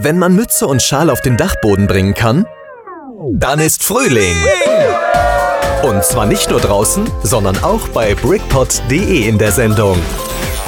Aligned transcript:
Wenn 0.00 0.18
man 0.18 0.34
Mütze 0.34 0.66
und 0.66 0.80
Schal 0.82 1.10
auf 1.10 1.20
den 1.20 1.36
Dachboden 1.36 1.86
bringen 1.86 2.14
kann, 2.14 2.46
dann 3.32 3.58
ist 3.58 3.82
Frühling. 3.82 4.36
Und 5.82 6.04
zwar 6.04 6.26
nicht 6.26 6.50
nur 6.50 6.60
draußen, 6.60 7.08
sondern 7.22 7.62
auch 7.64 7.88
bei 7.88 8.14
brickpot.de 8.14 9.26
in 9.28 9.38
der 9.38 9.52
Sendung. 9.52 9.98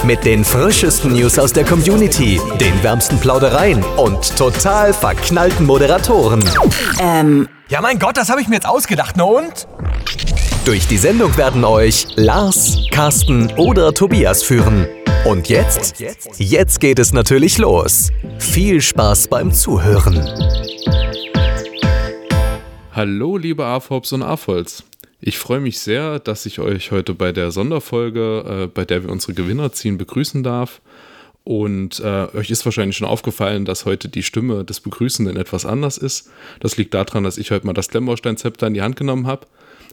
Mit 0.03 0.25
den 0.25 0.45
frischesten 0.45 1.13
News 1.13 1.39
aus 1.39 1.53
der 1.53 1.65
Community, 1.65 2.41
den 2.61 2.83
wärmsten 2.83 3.19
Plaudereien 3.19 3.85
und 3.97 4.37
total 4.37 4.93
verknallten 4.93 5.67
Moderatoren. 5.67 6.43
Ähm, 7.01 7.49
Ja, 7.69 7.81
mein 7.81 7.99
Gott, 7.99 8.17
das 8.17 8.31
habe 8.31 8.41
ich 8.41 8.49
mir 8.49 8.57
jetzt 8.57 8.67
ausgedacht. 8.67 9.15
Na 9.17 9.25
und? 9.25 9.69
Durch 10.65 10.89
die 10.89 10.99
Sendung 10.99 11.37
werden 11.37 11.65
euch 11.65 12.07
Lars, 12.17 12.79
Carsten 12.91 13.53
oder 13.57 13.93
Tobias 13.95 14.43
führen. 14.43 14.89
Und 15.25 15.49
jetzt? 15.49 16.03
Jetzt 16.39 16.81
geht 16.81 16.99
es 16.99 17.13
natürlich 17.13 17.59
los. 17.59 18.11
Viel 18.39 18.81
Spaß 18.81 19.29
beim 19.29 19.53
Zuhören. 19.53 20.17
Hallo, 22.93 23.37
liebe 23.37 23.65
AFOPs 23.65 24.13
und 24.13 24.23
AFOLs. 24.23 24.85
Ich 25.21 25.39
freue 25.39 25.61
mich 25.61 25.79
sehr, 25.79 26.19
dass 26.19 26.47
ich 26.47 26.59
euch 26.59 26.91
heute 26.91 27.13
bei 27.13 27.33
der 27.33 27.51
Sonderfolge, 27.51 28.65
äh, 28.65 28.67
bei 28.67 28.87
der 28.87 29.03
wir 29.05 29.11
unsere 29.11 29.35
Gewinner 29.35 29.73
ziehen, 29.73 29.99
begrüßen 29.99 30.43
darf. 30.43 30.81
Und 31.45 32.01
äh, 32.01 32.27
euch 32.35 32.51
ist 32.51 32.65
wahrscheinlich 32.65 32.97
schon 32.97 33.09
aufgefallen, 33.09 33.67
dass 33.67 33.85
heute 33.85 34.09
die 34.09 34.23
Stimme 34.23 34.65
des 34.65 34.81
Begrüßenden 34.81 35.37
etwas 35.37 35.67
anders 35.67 35.99
ist. 35.99 36.31
Das 36.61 36.79
liegt 36.79 36.95
daran, 36.95 37.25
dass 37.25 37.37
ich 37.39 37.51
heute 37.51 37.67
mal 37.67 37.75
das 37.75 37.89
Klemmbaustein-Zepter 37.89 38.67
in 38.67 38.75
die 38.75 38.83
Hand 38.83 38.97
genommen 38.97 39.27
habe. 39.27 39.47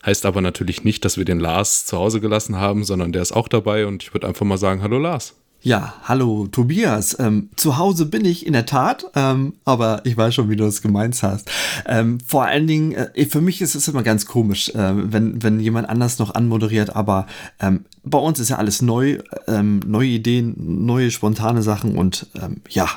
Heißt 0.08 0.26
aber 0.26 0.40
natürlich 0.40 0.86
nicht, 0.86 1.04
dass 1.04 1.18
wir 1.18 1.26
den 1.26 1.42
Lars 1.42 1.86
zu 1.86 1.98
Hause 1.98 2.22
gelassen 2.22 2.56
haben, 2.56 2.86
sondern 2.86 3.12
der 3.12 3.22
ist 3.22 3.34
auch 3.34 3.50
dabei 3.50 3.86
und 3.86 4.04
ich 4.04 4.14
würde 4.14 4.26
einfach 4.26 4.46
mal 4.46 4.58
sagen, 4.58 4.82
hallo 4.82 5.00
Lars. 5.00 5.36
Ja, 5.62 5.96
hallo 6.04 6.48
Tobias. 6.48 7.20
Ähm, 7.20 7.50
zu 7.58 7.78
Hause 7.78 8.06
bin 8.06 8.24
ich 8.24 8.46
in 8.46 8.54
der 8.54 8.66
Tat, 8.66 9.06
ähm, 9.16 9.56
aber 9.66 10.00
ich 10.06 10.16
weiß 10.16 10.34
schon, 10.34 10.50
wie 10.50 10.56
du 10.56 10.64
es 10.64 10.82
gemeint 10.82 11.22
hast. 11.24 11.52
Ähm, 11.86 12.20
vor 12.26 12.46
allen 12.46 12.68
Dingen, 12.68 12.94
äh, 12.94 13.26
für 13.26 13.42
mich 13.42 13.60
ist 13.60 13.76
es 13.76 13.90
immer 13.90 14.02
ganz 14.02 14.26
komisch, 14.26 14.70
äh, 14.70 14.94
wenn, 14.96 15.44
wenn 15.44 15.60
jemand 15.60 15.90
anders 15.90 16.20
noch 16.20 16.34
anmoderiert, 16.36 16.96
aber 16.96 17.28
ähm, 17.60 17.84
bei 18.06 18.18
uns 18.18 18.40
ist 18.40 18.48
ja 18.48 18.56
alles 18.60 18.82
neu, 18.82 19.18
ähm, 19.48 19.82
neue 19.86 20.08
Ideen, 20.08 20.86
neue 20.86 21.12
spontane 21.12 21.64
Sachen 21.64 21.98
und 21.98 22.28
ähm, 22.42 22.62
ja, 22.70 22.88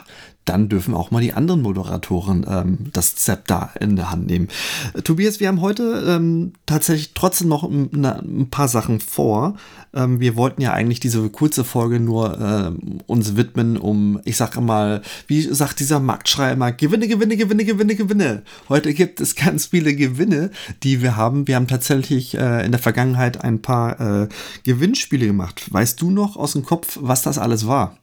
dann 0.44 0.68
dürfen 0.68 0.94
auch 0.94 1.10
mal 1.10 1.20
die 1.20 1.32
anderen 1.32 1.62
Moderatoren 1.62 2.46
ähm, 2.48 2.78
das 2.92 3.14
Zepter 3.16 3.70
in 3.78 3.96
der 3.96 4.10
Hand 4.10 4.26
nehmen. 4.26 4.48
Äh, 4.94 5.02
Tobias, 5.02 5.38
wir 5.38 5.48
haben 5.48 5.60
heute 5.60 6.04
ähm, 6.08 6.54
tatsächlich 6.66 7.12
trotzdem 7.14 7.48
noch 7.48 7.62
ein, 7.62 8.04
ein 8.04 8.48
paar 8.50 8.68
Sachen 8.68 9.00
vor. 9.00 9.56
Ähm, 9.92 10.20
wir 10.20 10.36
wollten 10.36 10.62
ja 10.62 10.72
eigentlich 10.72 11.00
diese 11.00 11.28
kurze 11.28 11.62
Folge 11.62 12.00
nur 12.00 12.38
ähm, 12.40 13.00
uns 13.06 13.36
widmen, 13.36 13.76
um, 13.76 14.20
ich 14.24 14.36
sage 14.36 14.60
mal, 14.60 15.02
wie 15.26 15.42
sagt 15.42 15.80
dieser 15.80 16.00
Marktschreier 16.00 16.52
immer, 16.52 16.72
Gewinne, 16.72 17.06
Gewinne, 17.06 17.36
Gewinne, 17.36 17.64
Gewinne, 17.64 17.94
Gewinne. 17.94 18.42
Heute 18.68 18.94
gibt 18.94 19.20
es 19.20 19.36
ganz 19.36 19.66
viele 19.66 19.94
Gewinne, 19.94 20.50
die 20.82 21.02
wir 21.02 21.16
haben. 21.16 21.46
Wir 21.48 21.56
haben 21.56 21.68
tatsächlich 21.68 22.36
äh, 22.36 22.64
in 22.64 22.72
der 22.72 22.80
Vergangenheit 22.80 23.44
ein 23.44 23.62
paar 23.62 24.00
äh, 24.22 24.28
Gewinnspiele 24.64 25.26
gemacht. 25.26 25.72
Weißt 25.72 26.00
du 26.00 26.10
noch 26.10 26.36
aus 26.36 26.52
dem 26.52 26.64
Kopf, 26.64 26.98
was 27.00 27.22
das 27.22 27.38
alles 27.38 27.66
war? 27.66 27.99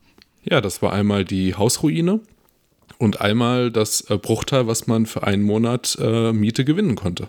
Ja, 0.50 0.62
das 0.62 0.81
war 0.81 0.94
einmal 0.94 1.26
die 1.26 1.56
Hausruine 1.56 2.22
und 2.98 3.20
einmal 3.20 3.70
das 3.70 4.09
äh, 4.09 4.17
Bruchteil, 4.17 4.67
was 4.67 4.88
man 4.88 5.06
für 5.06 5.23
einen 5.23 5.44
Monat 5.44 5.98
äh, 6.02 6.31
Miete 6.31 6.64
gewinnen 6.64 6.95
konnte. 6.95 7.28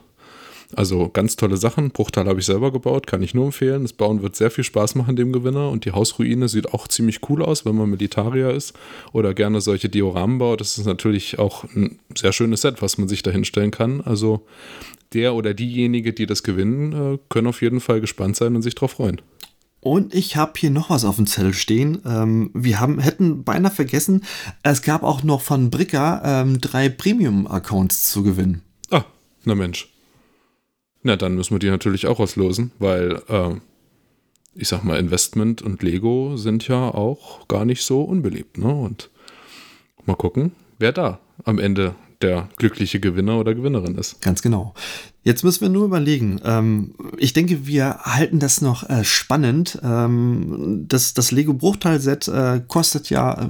Also 0.77 1.09
ganz 1.09 1.35
tolle 1.35 1.57
Sachen. 1.57 1.91
Bruchteil 1.91 2.27
habe 2.27 2.41
ich 2.41 2.47
selber 2.47 2.71
gebaut, 2.71 3.07
kann 3.07 3.23
ich 3.23 3.35
nur 3.35 3.47
empfehlen. 3.47 3.83
Das 3.83 3.95
Bauen 3.95 4.23
wird 4.23 4.37
sehr 4.37 4.51
viel 4.51 4.65
Spaß 4.65 4.95
machen 4.97 5.17
dem 5.17 5.33
Gewinner 5.33 5.71
und 5.71 5.85
die 5.87 5.93
Hausruine 5.93 6.49
sieht 6.49 6.73
auch 6.75 6.87
ziemlich 6.87 7.21
cool 7.29 7.43
aus, 7.43 7.65
wenn 7.65 7.75
man 7.75 7.89
Militarier 7.91 8.51
ist 8.51 8.75
oder 9.13 9.35
gerne 9.35 9.63
solche 9.63 9.89
Dioramen 9.89 10.39
baut. 10.39 10.61
Das 10.61 10.77
ist 10.77 10.87
natürlich 10.87 11.39
auch 11.39 11.65
ein 11.75 11.99
sehr 12.15 12.33
schönes 12.33 12.61
Set, 12.61 12.83
was 12.83 12.99
man 12.99 13.09
sich 13.09 13.23
da 13.23 13.31
hinstellen 13.31 13.71
kann. 13.71 14.03
Also 14.03 14.43
der 15.15 15.35
oder 15.35 15.55
diejenige, 15.55 16.13
die 16.13 16.27
das 16.27 16.43
gewinnen, 16.43 17.15
äh, 17.15 17.19
können 17.31 17.47
auf 17.47 17.63
jeden 17.63 17.81
Fall 17.81 18.01
gespannt 18.01 18.37
sein 18.37 18.55
und 18.55 18.63
sich 18.63 18.75
darauf 18.75 18.93
freuen. 18.93 19.23
Und 19.81 20.13
ich 20.13 20.37
habe 20.37 20.53
hier 20.57 20.71
noch 20.71 20.91
was 20.91 21.05
auf 21.05 21.17
dem 21.17 21.27
Zettel 21.27 21.55
stehen. 21.55 22.03
Ähm, 22.05 22.51
wir 22.53 22.81
haben, 22.81 22.99
hätten 22.99 23.45
beinahe 23.45 23.71
vergessen, 23.71 24.25
es 24.63 24.83
gab 24.83 25.03
auch 25.03 25.23
noch 25.23 25.41
von 25.41 25.71
Bricker 25.71 26.21
ähm, 26.25 26.61
drei 26.61 26.89
Premium-Accounts 26.89 28.11
zu 28.11 28.23
gewinnen. 28.23 28.63
Ah, 28.91 29.05
na 29.45 29.55
Mensch. 29.55 29.89
Na, 31.03 31.17
dann 31.17 31.37
müssen 31.37 31.55
wir 31.55 31.61
die 31.61 31.71
natürlich 31.71 32.07
auch 32.07 32.19
auslosen, 32.19 32.73
weil, 32.81 33.23
äh, 33.29 33.55
ich 34.55 34.67
sag 34.67 34.83
mal, 34.83 34.99
Investment 34.99 35.63
und 35.63 35.83
Lego 35.83 36.37
sind 36.37 36.67
ja 36.67 36.93
auch 36.93 37.47
gar 37.47 37.65
nicht 37.65 37.83
so 37.83 38.03
unbeliebt, 38.03 38.59
ne? 38.59 38.75
Und 38.75 39.11
mal 40.05 40.17
gucken, 40.17 40.53
wer 40.81 40.91
da 40.91 41.21
am 41.45 41.61
Ende 41.61 41.95
der 42.23 42.49
glückliche 42.57 43.01
Gewinner 43.01 43.39
oder 43.39 43.55
Gewinnerin 43.55 43.95
ist. 43.97 44.21
Ganz 44.21 44.43
genau. 44.43 44.75
Jetzt 45.23 45.45
müssen 45.45 45.61
wir 45.61 45.69
nur 45.69 45.85
überlegen. 45.85 46.41
Ähm, 46.45 46.95
ich 47.17 47.33
denke, 47.33 47.67
wir 47.67 47.99
halten 47.99 48.39
das 48.39 48.61
noch 48.61 48.89
äh, 48.89 49.05
spannend. 49.05 49.79
Ähm, 49.83 50.87
das 50.89 51.15
das 51.15 51.31
Lego 51.31 51.55
Bruchteil-Set 51.55 52.29
äh, 52.29 52.61
kostet 52.67 53.11
ja 53.11 53.43
äh, 53.43 53.49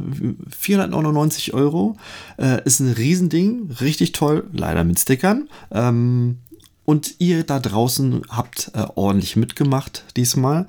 499 0.59 1.55
Euro. 1.55 1.97
Äh, 2.37 2.65
ist 2.65 2.81
ein 2.81 2.93
Riesending, 2.93 3.71
richtig 3.81 4.12
toll, 4.12 4.49
leider 4.53 4.84
mit 4.84 4.99
Stickern. 4.99 5.49
Ähm, 5.71 6.39
und 6.84 7.17
ihr 7.19 7.45
da 7.45 7.61
draußen 7.61 8.23
habt 8.28 8.71
äh, 8.75 8.84
ordentlich 8.95 9.37
mitgemacht 9.37 10.05
diesmal. 10.17 10.67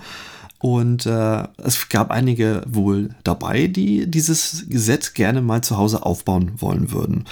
Und 0.59 1.06
äh, 1.06 1.44
es 1.58 1.88
gab 1.88 2.12
einige 2.12 2.64
wohl 2.68 3.16
dabei, 3.24 3.68
die 3.68 4.12
dieses 4.12 4.66
Set 4.70 5.16
gerne 5.16 5.42
mal 5.42 5.62
zu 5.62 5.78
Hause 5.78 6.06
aufbauen 6.06 6.52
wollen 6.58 6.92
würden. 6.92 7.24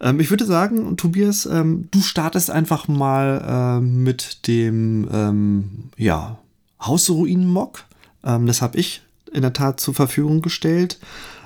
Ähm, 0.00 0.20
ich 0.20 0.28
würde 0.28 0.44
sagen, 0.44 0.96
Tobias, 0.98 1.46
ähm, 1.46 1.88
du 1.90 2.02
startest 2.02 2.50
einfach 2.50 2.86
mal 2.86 3.78
äh, 3.78 3.80
mit 3.80 4.46
dem 4.46 5.08
ähm, 5.10 5.70
ja, 5.96 6.38
Hausruinen-Mock. 6.82 7.84
Ähm, 8.24 8.46
das 8.46 8.60
habe 8.60 8.78
ich 8.78 9.00
in 9.32 9.40
der 9.40 9.54
Tat 9.54 9.80
zur 9.80 9.94
Verfügung 9.94 10.42
gestellt. 10.42 10.98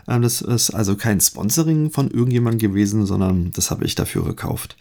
Ähm, 0.08 0.22
das 0.22 0.41
ist 0.41 0.70
also 0.70 0.97
kein 0.97 1.20
Sponsoring 1.20 1.92
von 1.92 2.10
irgendjemandem 2.10 2.70
gewesen, 2.70 3.06
sondern 3.06 3.52
das 3.52 3.70
habe 3.70 3.84
ich 3.84 3.94
dafür 3.94 4.24
gekauft. 4.24 4.76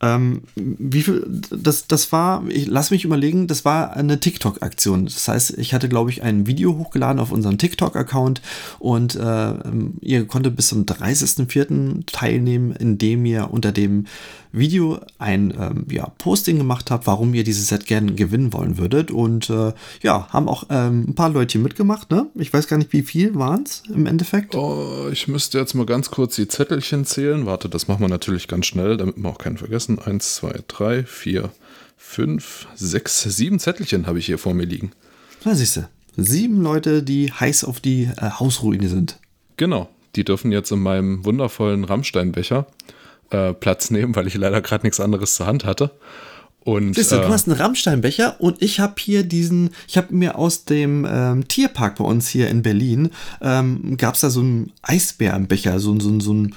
Ähm, 0.00 0.42
wie 0.54 1.02
viel, 1.02 1.26
das, 1.50 1.86
das 1.86 2.12
war, 2.12 2.44
ich 2.48 2.66
lass 2.66 2.90
mich 2.90 3.04
überlegen, 3.04 3.46
das 3.46 3.64
war 3.64 3.96
eine 3.96 4.20
TikTok-Aktion. 4.20 5.04
Das 5.04 5.26
heißt, 5.26 5.58
ich 5.58 5.74
hatte, 5.74 5.88
glaube 5.88 6.10
ich, 6.10 6.22
ein 6.22 6.46
Video 6.46 6.76
hochgeladen 6.76 7.20
auf 7.20 7.32
unserem 7.32 7.58
TikTok-Account 7.58 8.40
und 8.78 9.16
äh, 9.16 9.54
ihr 10.00 10.26
konntet 10.26 10.56
bis 10.56 10.68
zum 10.68 10.84
30.04. 10.84 12.06
teilnehmen, 12.06 12.72
indem 12.72 13.24
ihr 13.24 13.50
unter 13.50 13.72
dem 13.72 14.06
Video 14.52 15.00
ein 15.18 15.52
ähm, 15.58 15.86
ja, 15.90 16.10
Posting 16.18 16.58
gemacht 16.58 16.90
habt, 16.90 17.06
warum 17.06 17.34
ihr 17.34 17.44
dieses 17.44 17.68
Set 17.68 17.86
gerne 17.86 18.14
gewinnen 18.14 18.52
wollen 18.52 18.78
würdet. 18.78 19.10
Und 19.10 19.50
äh, 19.50 19.72
ja, 20.02 20.28
haben 20.30 20.48
auch 20.48 20.64
ähm, 20.70 21.06
ein 21.08 21.14
paar 21.14 21.30
Leute 21.30 21.58
mitgemacht, 21.58 22.10
ne? 22.10 22.26
Ich 22.34 22.52
weiß 22.52 22.68
gar 22.68 22.78
nicht, 22.78 22.92
wie 22.92 23.02
viel 23.02 23.34
waren 23.34 23.64
es 23.64 23.82
im 23.92 24.06
Endeffekt. 24.06 24.54
Oh, 24.54 25.08
ich 25.12 25.28
müsste 25.28 25.58
jetzt 25.58 25.74
mal 25.74 25.86
ganz 25.86 26.10
kurz 26.10 26.36
die 26.36 26.48
Zettelchen 26.48 27.04
zählen. 27.04 27.46
Warte, 27.46 27.68
das 27.68 27.88
machen 27.88 28.00
wir 28.00 28.08
natürlich 28.08 28.48
ganz 28.48 28.66
schnell, 28.66 28.96
damit 28.96 29.16
wir 29.16 29.28
auch 29.28 29.38
keinen 29.38 29.58
vergessen. 29.58 29.87
Eins, 29.96 30.34
zwei, 30.34 30.60
drei, 30.66 31.04
vier, 31.04 31.50
fünf, 31.96 32.66
sechs, 32.74 33.22
sieben 33.22 33.60
Zettelchen 33.60 34.06
habe 34.06 34.18
ich 34.18 34.26
hier 34.26 34.38
vor 34.38 34.54
mir 34.54 34.66
liegen. 34.66 34.92
Da 35.44 35.54
siehst 35.54 35.76
du. 35.76 35.88
Sieben 36.16 36.62
Leute, 36.62 37.04
die 37.04 37.32
heiß 37.32 37.62
auf 37.62 37.78
die 37.78 38.10
äh, 38.16 38.30
Hausruine 38.40 38.88
sind. 38.88 39.20
Genau, 39.56 39.88
die 40.16 40.24
dürfen 40.24 40.50
jetzt 40.50 40.72
in 40.72 40.80
meinem 40.80 41.24
wundervollen 41.24 41.84
Rammsteinbecher 41.84 42.66
äh, 43.30 43.54
Platz 43.54 43.90
nehmen, 43.90 44.16
weil 44.16 44.26
ich 44.26 44.34
leider 44.34 44.60
gerade 44.60 44.84
nichts 44.84 44.98
anderes 44.98 45.36
zur 45.36 45.46
Hand 45.46 45.64
hatte. 45.64 45.92
Und, 46.64 46.94
Siehst 46.94 47.12
du, 47.12 47.16
äh, 47.16 47.20
du 47.22 47.28
hast 47.28 47.48
einen 47.48 47.56
Rammsteinbecher 47.56 48.40
und 48.40 48.60
ich 48.62 48.80
habe 48.80 48.94
hier 48.98 49.22
diesen, 49.22 49.70
ich 49.86 49.96
habe 49.96 50.14
mir 50.14 50.36
aus 50.36 50.64
dem 50.64 51.06
ähm, 51.08 51.46
Tierpark 51.46 51.96
bei 51.96 52.04
uns 52.04 52.28
hier 52.28 52.48
in 52.48 52.62
Berlin, 52.62 53.10
ähm, 53.40 53.96
gab 53.96 54.16
es 54.16 54.20
da 54.20 54.30
so 54.30 54.40
einen 54.40 54.72
Eisbärenbecher, 54.82 55.78
so, 55.78 55.98
so, 56.00 56.18
so 56.20 56.32
einen 56.32 56.54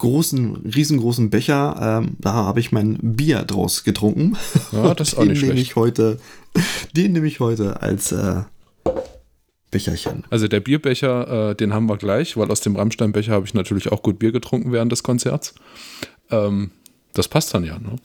großen, 0.00 0.56
riesengroßen 0.74 1.30
Becher. 1.30 2.02
Ähm, 2.02 2.16
da 2.18 2.32
habe 2.32 2.58
ich 2.58 2.72
mein 2.72 2.98
Bier 3.00 3.44
draus 3.44 3.84
getrunken. 3.84 4.36
Ja, 4.72 4.94
das 4.94 5.10
ist 5.10 5.14
auch 5.14 5.20
den 5.22 5.28
nicht 5.28 5.42
nehme 5.42 5.52
schlecht. 5.52 5.70
ich 5.70 5.76
heute, 5.76 6.18
den 6.96 7.12
nehme 7.12 7.28
ich 7.28 7.38
heute 7.38 7.80
als 7.80 8.10
äh, 8.10 8.42
Becherchen. 9.70 10.24
Also 10.30 10.48
der 10.48 10.60
Bierbecher, 10.60 11.50
äh, 11.50 11.54
den 11.54 11.72
haben 11.72 11.86
wir 11.86 11.96
gleich, 11.96 12.36
weil 12.36 12.50
aus 12.50 12.60
dem 12.60 12.74
Rammsteinbecher 12.74 13.32
habe 13.32 13.46
ich 13.46 13.54
natürlich 13.54 13.92
auch 13.92 14.02
gut 14.02 14.18
Bier 14.18 14.32
getrunken 14.32 14.72
während 14.72 14.90
des 14.90 15.04
Konzerts. 15.04 15.54
Ähm, 16.30 16.72
das 17.12 17.28
passt 17.28 17.54
dann 17.54 17.64
ja, 17.64 17.78
ne? 17.78 17.96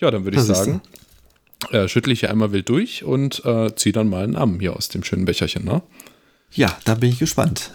Ja, 0.00 0.10
dann 0.10 0.24
würde 0.24 0.38
ich 0.38 0.44
sagen, 0.44 0.80
äh, 1.70 1.88
schüttle 1.88 2.12
ich 2.12 2.20
hier 2.20 2.30
einmal 2.30 2.52
wild 2.52 2.68
durch 2.68 3.04
und 3.04 3.44
äh, 3.44 3.74
ziehe 3.74 3.92
dann 3.92 4.08
mal 4.08 4.24
einen 4.24 4.36
Arm 4.36 4.60
hier 4.60 4.76
aus 4.76 4.88
dem 4.88 5.02
schönen 5.04 5.24
Becherchen, 5.24 5.64
ne? 5.64 5.82
Ja, 6.52 6.76
da 6.84 6.94
bin 6.94 7.10
ich 7.10 7.18
gespannt. 7.18 7.72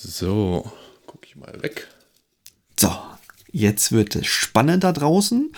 So, 0.00 0.64
gucke 1.06 1.26
ich 1.26 1.34
mal 1.34 1.60
weg. 1.60 1.88
So, 2.78 2.92
jetzt 3.50 3.90
wird 3.90 4.14
es 4.14 4.28
spannend 4.28 4.84
da 4.84 4.92
draußen. 4.92 5.50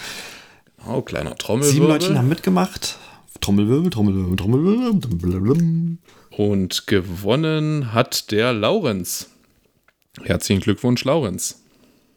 Oh, 0.86 1.02
kleiner 1.02 1.32
Sieben 1.32 1.38
Trommelwirbel. 1.40 1.88
Leute 1.88 2.16
haben 2.16 2.28
mitgemacht. 2.30 2.96
Trommelwirbel, 3.42 3.90
Trommelwirbel, 3.90 4.36
Trommelwirbel. 4.36 5.00
Trommelwirbel. 5.00 5.98
Und 6.30 6.86
gewonnen 6.86 7.92
hat 7.92 8.30
der 8.30 8.54
Laurenz. 8.54 9.28
Herzlichen 10.22 10.62
Glückwunsch, 10.62 11.04
Laurenz. 11.04 11.60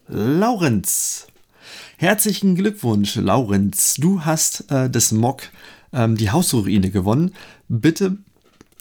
Laurenz. 0.08 1.26
Herzlichen 1.98 2.54
Glückwunsch, 2.54 3.16
Laurenz. 3.16 3.96
Du 3.98 4.24
hast 4.24 4.70
äh, 4.70 4.88
das 4.88 5.12
Mock, 5.12 5.42
ähm, 5.92 6.16
die 6.16 6.30
Hausruine 6.30 6.88
gewonnen. 6.88 7.34
Bitte, 7.68 8.16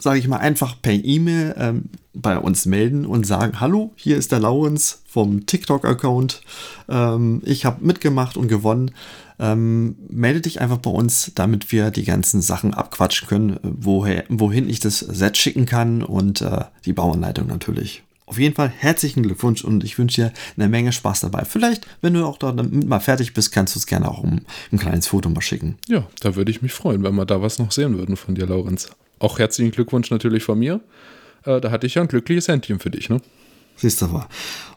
sage 0.04 0.20
ich 0.20 0.28
mal, 0.28 0.38
einfach 0.38 0.80
per 0.82 0.94
E-Mail 0.94 1.56
ähm, 1.58 1.86
bei 2.14 2.38
uns 2.38 2.66
melden 2.66 3.06
und 3.06 3.26
sagen, 3.26 3.60
hallo, 3.60 3.94
hier 3.96 4.18
ist 4.18 4.32
der 4.32 4.40
Laurenz 4.40 5.02
vom 5.08 5.46
TikTok-Account. 5.46 6.42
Ähm, 6.90 7.42
ich 7.46 7.66
habe 7.66 7.84
mitgemacht 7.84 8.38
und 8.38 8.50
gewonnen. 8.50 8.92
Ähm, 9.40 9.96
melde 10.10 10.42
dich 10.42 10.62
einfach 10.62 10.78
bei 10.78 10.92
uns, 10.92 11.32
damit 11.34 11.72
wir 11.72 11.90
die 11.90 12.04
ganzen 12.04 12.42
Sachen 12.42 12.74
abquatschen 12.74 13.28
können, 13.28 13.60
woher, 13.64 14.26
wohin 14.30 14.70
ich 14.70 14.80
das 14.80 15.00
Set 15.00 15.38
schicken 15.38 15.66
kann 15.66 16.04
und 16.04 16.42
äh, 16.42 16.66
die 16.86 16.94
Bauanleitung 16.94 17.48
natürlich. 17.48 18.04
Auf 18.26 18.40
jeden 18.40 18.56
Fall 18.56 18.70
herzlichen 18.70 19.24
Glückwunsch 19.24 19.64
und 19.64 19.84
ich 19.84 19.98
wünsche 19.98 20.22
dir 20.22 20.34
eine 20.58 20.70
Menge 20.70 20.92
Spaß 20.92 21.22
dabei. 21.22 21.46
Vielleicht, 21.46 21.88
wenn 22.02 22.14
du 22.14 22.26
auch 22.26 22.38
damit 22.38 22.88
mal 22.88 23.00
fertig 23.00 23.34
bist, 23.34 23.52
kannst 23.52 23.76
du 23.76 23.80
es 23.80 23.88
gerne 23.88 24.10
auch 24.10 24.24
um 24.24 24.42
ein 24.72 24.80
kleines 24.80 25.08
Foto 25.08 25.30
mal 25.30 25.42
schicken. 25.42 25.78
Ja, 25.88 26.08
da 26.22 26.36
würde 26.36 26.52
ich 26.52 26.62
mich 26.62 26.74
freuen, 26.74 27.04
wenn 27.04 27.16
wir 27.16 27.26
da 27.26 27.42
was 27.42 27.60
noch 27.60 27.72
sehen 27.72 27.98
würden 27.98 28.16
von 28.16 28.36
dir, 28.36 28.46
Laurenz. 28.46 28.90
Auch 29.24 29.40
herzlichen 29.40 29.72
Glückwunsch 29.72 30.12
natürlich 30.12 30.44
von 30.44 30.60
mir. 30.60 30.81
Äh, 31.46 31.62
da 31.62 31.72
hatte 31.72 31.88
ich 31.88 31.96
ja 31.96 32.02
ein 32.02 32.10
glückliches 32.10 32.50
Händchen 32.50 32.80
für 32.80 32.90
dich, 32.90 33.10
ne? 33.10 33.22
Siehst 33.78 34.02
du 34.02 34.08
mal. 34.08 34.28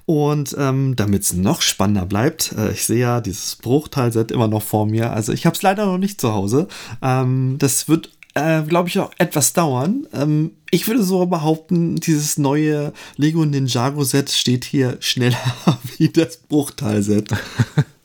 Und 0.04 0.54
ähm, 0.56 0.94
damit 0.94 1.22
es 1.22 1.32
noch 1.32 1.62
spannender 1.62 2.06
bleibt, 2.06 2.52
äh, 2.56 2.70
ich 2.70 2.87
sehe 2.87 3.00
ja 3.00 3.20
dieses 3.20 3.56
Bruchteil-Set 3.56 4.31
immer 4.31 4.46
noch 4.46 4.62
vor 4.62 4.87
mir. 4.87 5.12
Also 5.12 5.32
ich 5.32 5.46
habe 5.46 5.56
es 5.56 5.62
leider 5.62 5.87
noch 5.87 5.98
nicht 5.98 6.20
zu 6.20 6.32
Hause. 6.32 6.69
Ähm, 7.02 7.56
das 7.58 7.88
wird, 7.88 8.10
äh, 8.34 8.62
glaube 8.62 8.88
ich, 8.88 9.00
auch 9.00 9.10
etwas 9.19 9.52
dauern. 9.52 10.06
Ähm, 10.12 10.52
ich 10.70 10.87
würde 10.87 11.02
so 11.02 11.26
behaupten, 11.26 11.96
dieses 11.96 12.38
neue 12.38 12.93
Lego 13.16 13.44
Ninjago-Set 13.44 14.31
steht 14.31 14.64
hier 14.64 14.96
schneller 15.00 15.37
wie 15.98 16.08
das 16.08 16.37
Bruchteil-Set. 16.37 17.31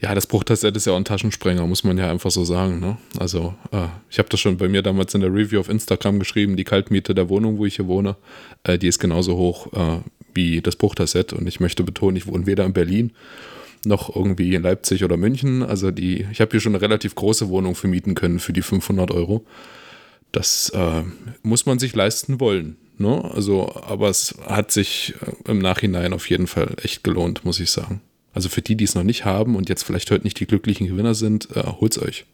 Ja, 0.00 0.14
das 0.14 0.26
Bruchteil-Set 0.26 0.74
ist 0.76 0.86
ja 0.86 0.94
auch 0.94 0.96
ein 0.96 1.04
Taschensprenger, 1.04 1.66
muss 1.66 1.84
man 1.84 1.98
ja 1.98 2.10
einfach 2.10 2.30
so 2.30 2.42
sagen. 2.44 2.80
Ne? 2.80 2.96
Also, 3.18 3.54
äh, 3.70 3.88
ich 4.08 4.18
habe 4.18 4.30
das 4.30 4.40
schon 4.40 4.56
bei 4.56 4.66
mir 4.66 4.80
damals 4.80 5.12
in 5.14 5.20
der 5.20 5.32
Review 5.32 5.60
auf 5.60 5.68
Instagram 5.68 6.18
geschrieben, 6.18 6.56
die 6.56 6.64
Kaltmiete 6.64 7.14
der 7.14 7.28
Wohnung, 7.28 7.58
wo 7.58 7.66
ich 7.66 7.76
hier 7.76 7.86
wohne, 7.86 8.16
äh, 8.64 8.78
die 8.78 8.88
ist 8.88 8.98
genauso 8.98 9.36
hoch 9.36 9.70
äh, 9.74 10.00
wie 10.32 10.62
das 10.62 10.76
Bruchteil-Set. 10.76 11.34
Und 11.34 11.46
ich 11.46 11.60
möchte 11.60 11.82
betonen, 11.82 12.16
ich 12.16 12.26
wohne 12.26 12.46
weder 12.46 12.64
in 12.64 12.72
Berlin 12.72 13.12
noch 13.84 14.14
irgendwie 14.14 14.54
in 14.54 14.62
Leipzig 14.62 15.04
oder 15.04 15.18
München. 15.18 15.62
Also, 15.62 15.90
die, 15.90 16.26
ich 16.32 16.40
habe 16.40 16.50
hier 16.50 16.60
schon 16.60 16.74
eine 16.74 16.82
relativ 16.82 17.14
große 17.14 17.50
Wohnung 17.50 17.74
vermieten 17.74 18.14
können 18.14 18.38
für 18.38 18.54
die 18.54 18.62
500 18.62 19.10
Euro. 19.10 19.44
Das 20.32 20.70
äh, 20.70 21.02
muss 21.42 21.66
man 21.66 21.78
sich 21.78 21.94
leisten 21.94 22.40
wollen. 22.40 22.78
Ne? 22.96 23.22
Also, 23.34 23.74
aber 23.86 24.08
es 24.08 24.34
hat 24.46 24.72
sich 24.72 25.14
äh, 25.20 25.50
im 25.50 25.58
Nachhinein 25.58 26.14
auf 26.14 26.30
jeden 26.30 26.46
Fall 26.46 26.74
echt 26.82 27.04
gelohnt, 27.04 27.44
muss 27.44 27.60
ich 27.60 27.70
sagen. 27.70 28.00
Also 28.32 28.48
für 28.48 28.62
die, 28.62 28.76
die 28.76 28.84
es 28.84 28.94
noch 28.94 29.02
nicht 29.02 29.24
haben 29.24 29.56
und 29.56 29.68
jetzt 29.68 29.82
vielleicht 29.82 30.10
heute 30.10 30.24
nicht 30.24 30.38
die 30.38 30.46
glücklichen 30.46 30.86
Gewinner 30.86 31.14
sind, 31.14 31.48
äh, 31.56 31.64
holt's 31.80 32.00
euch. 32.00 32.26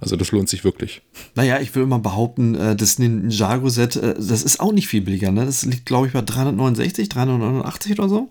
Also 0.00 0.16
das 0.16 0.30
lohnt 0.30 0.48
sich 0.48 0.64
wirklich. 0.64 1.02
Naja, 1.34 1.60
ich 1.60 1.74
will 1.74 1.82
immer 1.82 1.98
behaupten, 1.98 2.54
äh, 2.54 2.76
das 2.76 2.98
Ninjago-Set, 2.98 3.96
äh, 3.96 4.14
das 4.14 4.42
ist 4.42 4.60
auch 4.60 4.72
nicht 4.72 4.88
viel 4.88 5.00
billiger. 5.00 5.32
Ne? 5.32 5.44
Das 5.44 5.64
liegt, 5.64 5.86
glaube 5.86 6.06
ich, 6.06 6.12
bei 6.12 6.22
369, 6.22 7.08
389 7.08 7.98
oder 7.98 8.08
so. 8.08 8.28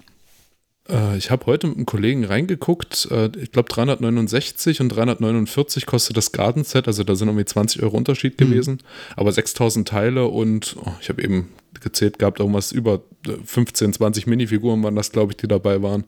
Äh, 0.89 1.17
ich 1.17 1.31
habe 1.31 1.45
heute 1.45 1.67
mit 1.67 1.77
einem 1.77 1.85
Kollegen 1.85 2.25
reingeguckt. 2.25 3.07
Äh, 3.11 3.29
ich 3.41 3.51
glaube 3.51 3.69
369 3.69 4.81
und 4.81 4.89
349 4.89 5.85
kostet 5.85 6.17
das 6.17 6.31
Garden-Set. 6.31 6.87
Also 6.87 7.03
da 7.03 7.15
sind 7.15 7.27
irgendwie 7.27 7.45
20 7.45 7.83
Euro 7.83 7.97
Unterschied 7.97 8.39
mhm. 8.39 8.45
gewesen. 8.45 8.83
Aber 9.15 9.31
6000 9.31 9.87
Teile 9.87 10.25
und 10.25 10.75
oh, 10.83 10.91
ich 11.01 11.09
habe 11.09 11.23
eben 11.23 11.49
gezählt 11.81 12.17
gehabt, 12.17 12.39
irgendwas 12.39 12.71
über 12.71 13.01
15, 13.45 13.93
20 13.93 14.25
Minifiguren 14.25 14.81
waren 14.83 14.95
das, 14.95 15.11
glaube 15.11 15.33
ich, 15.33 15.37
die 15.37 15.47
dabei 15.47 15.81
waren. 15.81 16.05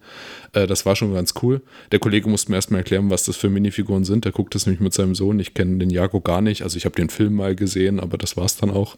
Äh, 0.53 0.67
das 0.67 0.85
war 0.85 0.95
schon 0.95 1.13
ganz 1.13 1.33
cool. 1.41 1.61
Der 1.91 1.99
Kollege 1.99 2.29
musste 2.29 2.51
mir 2.51 2.57
erstmal 2.57 2.79
erklären, 2.79 3.09
was 3.09 3.23
das 3.23 3.37
für 3.37 3.49
Minifiguren 3.49 4.03
sind. 4.03 4.25
Der 4.25 4.31
guckt 4.31 4.55
das 4.55 4.65
nämlich 4.65 4.81
mit 4.81 4.93
seinem 4.93 5.15
Sohn. 5.15 5.39
Ich 5.39 5.53
kenne 5.53 5.77
den 5.77 5.89
Jago 5.89 6.21
gar 6.21 6.41
nicht. 6.41 6.63
Also 6.63 6.77
ich 6.77 6.85
habe 6.85 6.95
den 6.95 7.09
Film 7.09 7.35
mal 7.35 7.55
gesehen, 7.55 7.99
aber 7.99 8.17
das 8.17 8.37
war 8.37 8.45
es 8.45 8.57
dann 8.57 8.71
auch. 8.71 8.97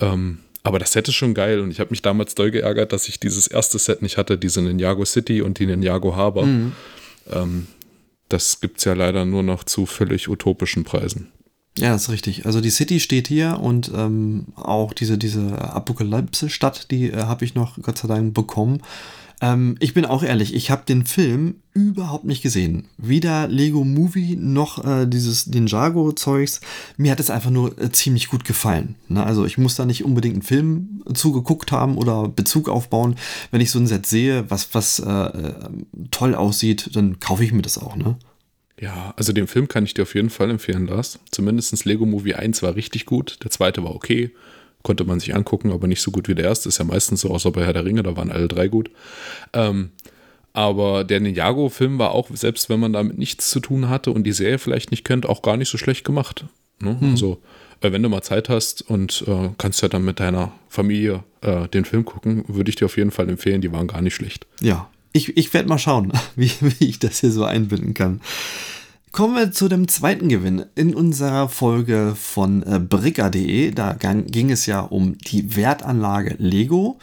Ähm, 0.00 0.38
aber 0.64 0.78
das 0.78 0.92
Set 0.92 1.06
ist 1.06 1.14
schon 1.14 1.34
geil 1.34 1.60
und 1.60 1.70
ich 1.70 1.78
habe 1.78 1.90
mich 1.90 2.02
damals 2.02 2.34
doll 2.34 2.50
geärgert, 2.50 2.92
dass 2.92 3.06
ich 3.06 3.20
dieses 3.20 3.46
erste 3.46 3.78
Set 3.78 4.02
nicht 4.02 4.16
hatte, 4.16 4.38
diese 4.38 4.62
Ninjago 4.62 5.04
City 5.04 5.42
und 5.42 5.58
die 5.58 5.66
Ninjago 5.66 6.16
Harbor. 6.16 6.46
Mhm. 6.46 6.72
Ähm, 7.30 7.66
das 8.30 8.60
gibt 8.60 8.78
es 8.78 8.84
ja 8.84 8.94
leider 8.94 9.26
nur 9.26 9.42
noch 9.42 9.64
zu 9.64 9.84
völlig 9.84 10.28
utopischen 10.28 10.82
Preisen. 10.82 11.28
Ja, 11.76 11.92
das 11.92 12.04
ist 12.04 12.10
richtig. 12.10 12.46
Also 12.46 12.60
die 12.60 12.70
City 12.70 12.98
steht 12.98 13.28
hier 13.28 13.60
und 13.60 13.90
ähm, 13.94 14.46
auch 14.56 14.94
diese, 14.94 15.18
diese 15.18 15.60
Apokalypse-Stadt, 15.60 16.90
die 16.90 17.10
äh, 17.10 17.16
habe 17.16 17.44
ich 17.44 17.54
noch 17.54 17.80
Gott 17.82 17.98
sei 17.98 18.08
Dank 18.08 18.32
bekommen. 18.32 18.80
Ähm, 19.40 19.76
ich 19.80 19.94
bin 19.94 20.04
auch 20.04 20.22
ehrlich, 20.22 20.54
ich 20.54 20.70
habe 20.70 20.84
den 20.86 21.04
Film 21.04 21.56
überhaupt 21.72 22.24
nicht 22.24 22.42
gesehen. 22.42 22.86
Weder 22.98 23.48
Lego 23.48 23.84
Movie 23.84 24.36
noch 24.36 24.84
äh, 24.84 25.06
dieses 25.06 25.46
Ninjago-Zeugs. 25.46 26.60
Mir 26.96 27.12
hat 27.12 27.20
es 27.20 27.30
einfach 27.30 27.50
nur 27.50 27.76
äh, 27.80 27.90
ziemlich 27.90 28.28
gut 28.28 28.44
gefallen. 28.44 28.94
Ne? 29.08 29.24
Also 29.24 29.44
ich 29.44 29.58
muss 29.58 29.74
da 29.74 29.84
nicht 29.84 30.04
unbedingt 30.04 30.34
einen 30.34 30.42
Film 30.42 31.02
zugeguckt 31.12 31.72
haben 31.72 31.96
oder 31.96 32.28
Bezug 32.28 32.68
aufbauen. 32.68 33.16
Wenn 33.50 33.60
ich 33.60 33.70
so 33.70 33.78
ein 33.78 33.86
Set 33.86 34.06
sehe, 34.06 34.50
was, 34.50 34.74
was 34.74 35.00
äh, 35.00 35.10
äh 35.10 35.54
toll 36.10 36.34
aussieht, 36.34 36.90
dann 36.94 37.18
kaufe 37.18 37.44
ich 37.44 37.52
mir 37.52 37.62
das 37.62 37.78
auch. 37.78 37.96
Ne? 37.96 38.16
Ja, 38.80 39.14
also 39.16 39.32
den 39.32 39.46
Film 39.46 39.68
kann 39.68 39.84
ich 39.84 39.94
dir 39.94 40.02
auf 40.02 40.14
jeden 40.14 40.30
Fall 40.30 40.50
empfehlen, 40.50 40.86
Lars. 40.86 41.18
Zumindest 41.30 41.84
Lego 41.84 42.06
Movie 42.06 42.34
1 42.34 42.62
war 42.62 42.76
richtig 42.76 43.06
gut, 43.06 43.38
der 43.42 43.50
zweite 43.50 43.82
war 43.82 43.94
okay 43.94 44.32
konnte 44.84 45.04
man 45.04 45.18
sich 45.18 45.34
angucken, 45.34 45.72
aber 45.72 45.88
nicht 45.88 46.02
so 46.02 46.12
gut 46.12 46.28
wie 46.28 46.36
der 46.36 46.44
erste. 46.44 46.68
Ist 46.68 46.78
ja 46.78 46.84
meistens 46.84 47.22
so, 47.22 47.30
außer 47.30 47.50
bei 47.50 47.64
Herr 47.64 47.72
der 47.72 47.84
Ringe, 47.84 48.04
da 48.04 48.16
waren 48.16 48.30
alle 48.30 48.46
drei 48.46 48.68
gut. 48.68 48.90
Ähm, 49.52 49.90
aber 50.52 51.02
der 51.02 51.18
Ninjago-Film 51.18 51.98
war 51.98 52.12
auch, 52.12 52.28
selbst 52.32 52.68
wenn 52.68 52.78
man 52.78 52.92
damit 52.92 53.18
nichts 53.18 53.50
zu 53.50 53.58
tun 53.58 53.88
hatte 53.88 54.12
und 54.12 54.22
die 54.22 54.32
Serie 54.32 54.58
vielleicht 54.58 54.92
nicht 54.92 55.04
kennt, 55.04 55.26
auch 55.26 55.42
gar 55.42 55.56
nicht 55.56 55.68
so 55.68 55.78
schlecht 55.78 56.04
gemacht. 56.04 56.44
Ne? 56.78 57.00
Hm. 57.00 57.10
Also, 57.10 57.40
äh, 57.80 57.90
wenn 57.90 58.02
du 58.02 58.08
mal 58.08 58.22
Zeit 58.22 58.48
hast 58.48 58.82
und 58.82 59.24
äh, 59.26 59.50
kannst 59.58 59.82
ja 59.82 59.88
dann 59.88 60.04
mit 60.04 60.20
deiner 60.20 60.52
Familie 60.68 61.24
äh, 61.40 61.66
den 61.68 61.84
Film 61.84 62.04
gucken, 62.04 62.44
würde 62.46 62.68
ich 62.68 62.76
dir 62.76 62.84
auf 62.84 62.96
jeden 62.96 63.10
Fall 63.10 63.28
empfehlen, 63.28 63.62
die 63.62 63.72
waren 63.72 63.88
gar 63.88 64.02
nicht 64.02 64.14
schlecht. 64.14 64.46
Ja, 64.60 64.88
ich, 65.12 65.36
ich 65.36 65.52
werde 65.54 65.68
mal 65.68 65.78
schauen, 65.78 66.12
wie, 66.36 66.52
wie 66.60 66.86
ich 66.86 66.98
das 66.98 67.20
hier 67.20 67.32
so 67.32 67.44
einbinden 67.44 67.94
kann. 67.94 68.20
Kommen 69.14 69.36
wir 69.36 69.52
zu 69.52 69.68
dem 69.68 69.86
zweiten 69.86 70.28
Gewinn 70.28 70.64
in 70.74 70.92
unserer 70.92 71.48
Folge 71.48 72.16
von 72.16 72.64
äh, 72.64 72.80
Brigger.de. 72.80 73.70
Da 73.70 73.92
ging 73.92 74.50
es 74.50 74.66
ja 74.66 74.80
um 74.80 75.16
die 75.18 75.54
Wertanlage 75.54 76.34
Lego. 76.38 76.98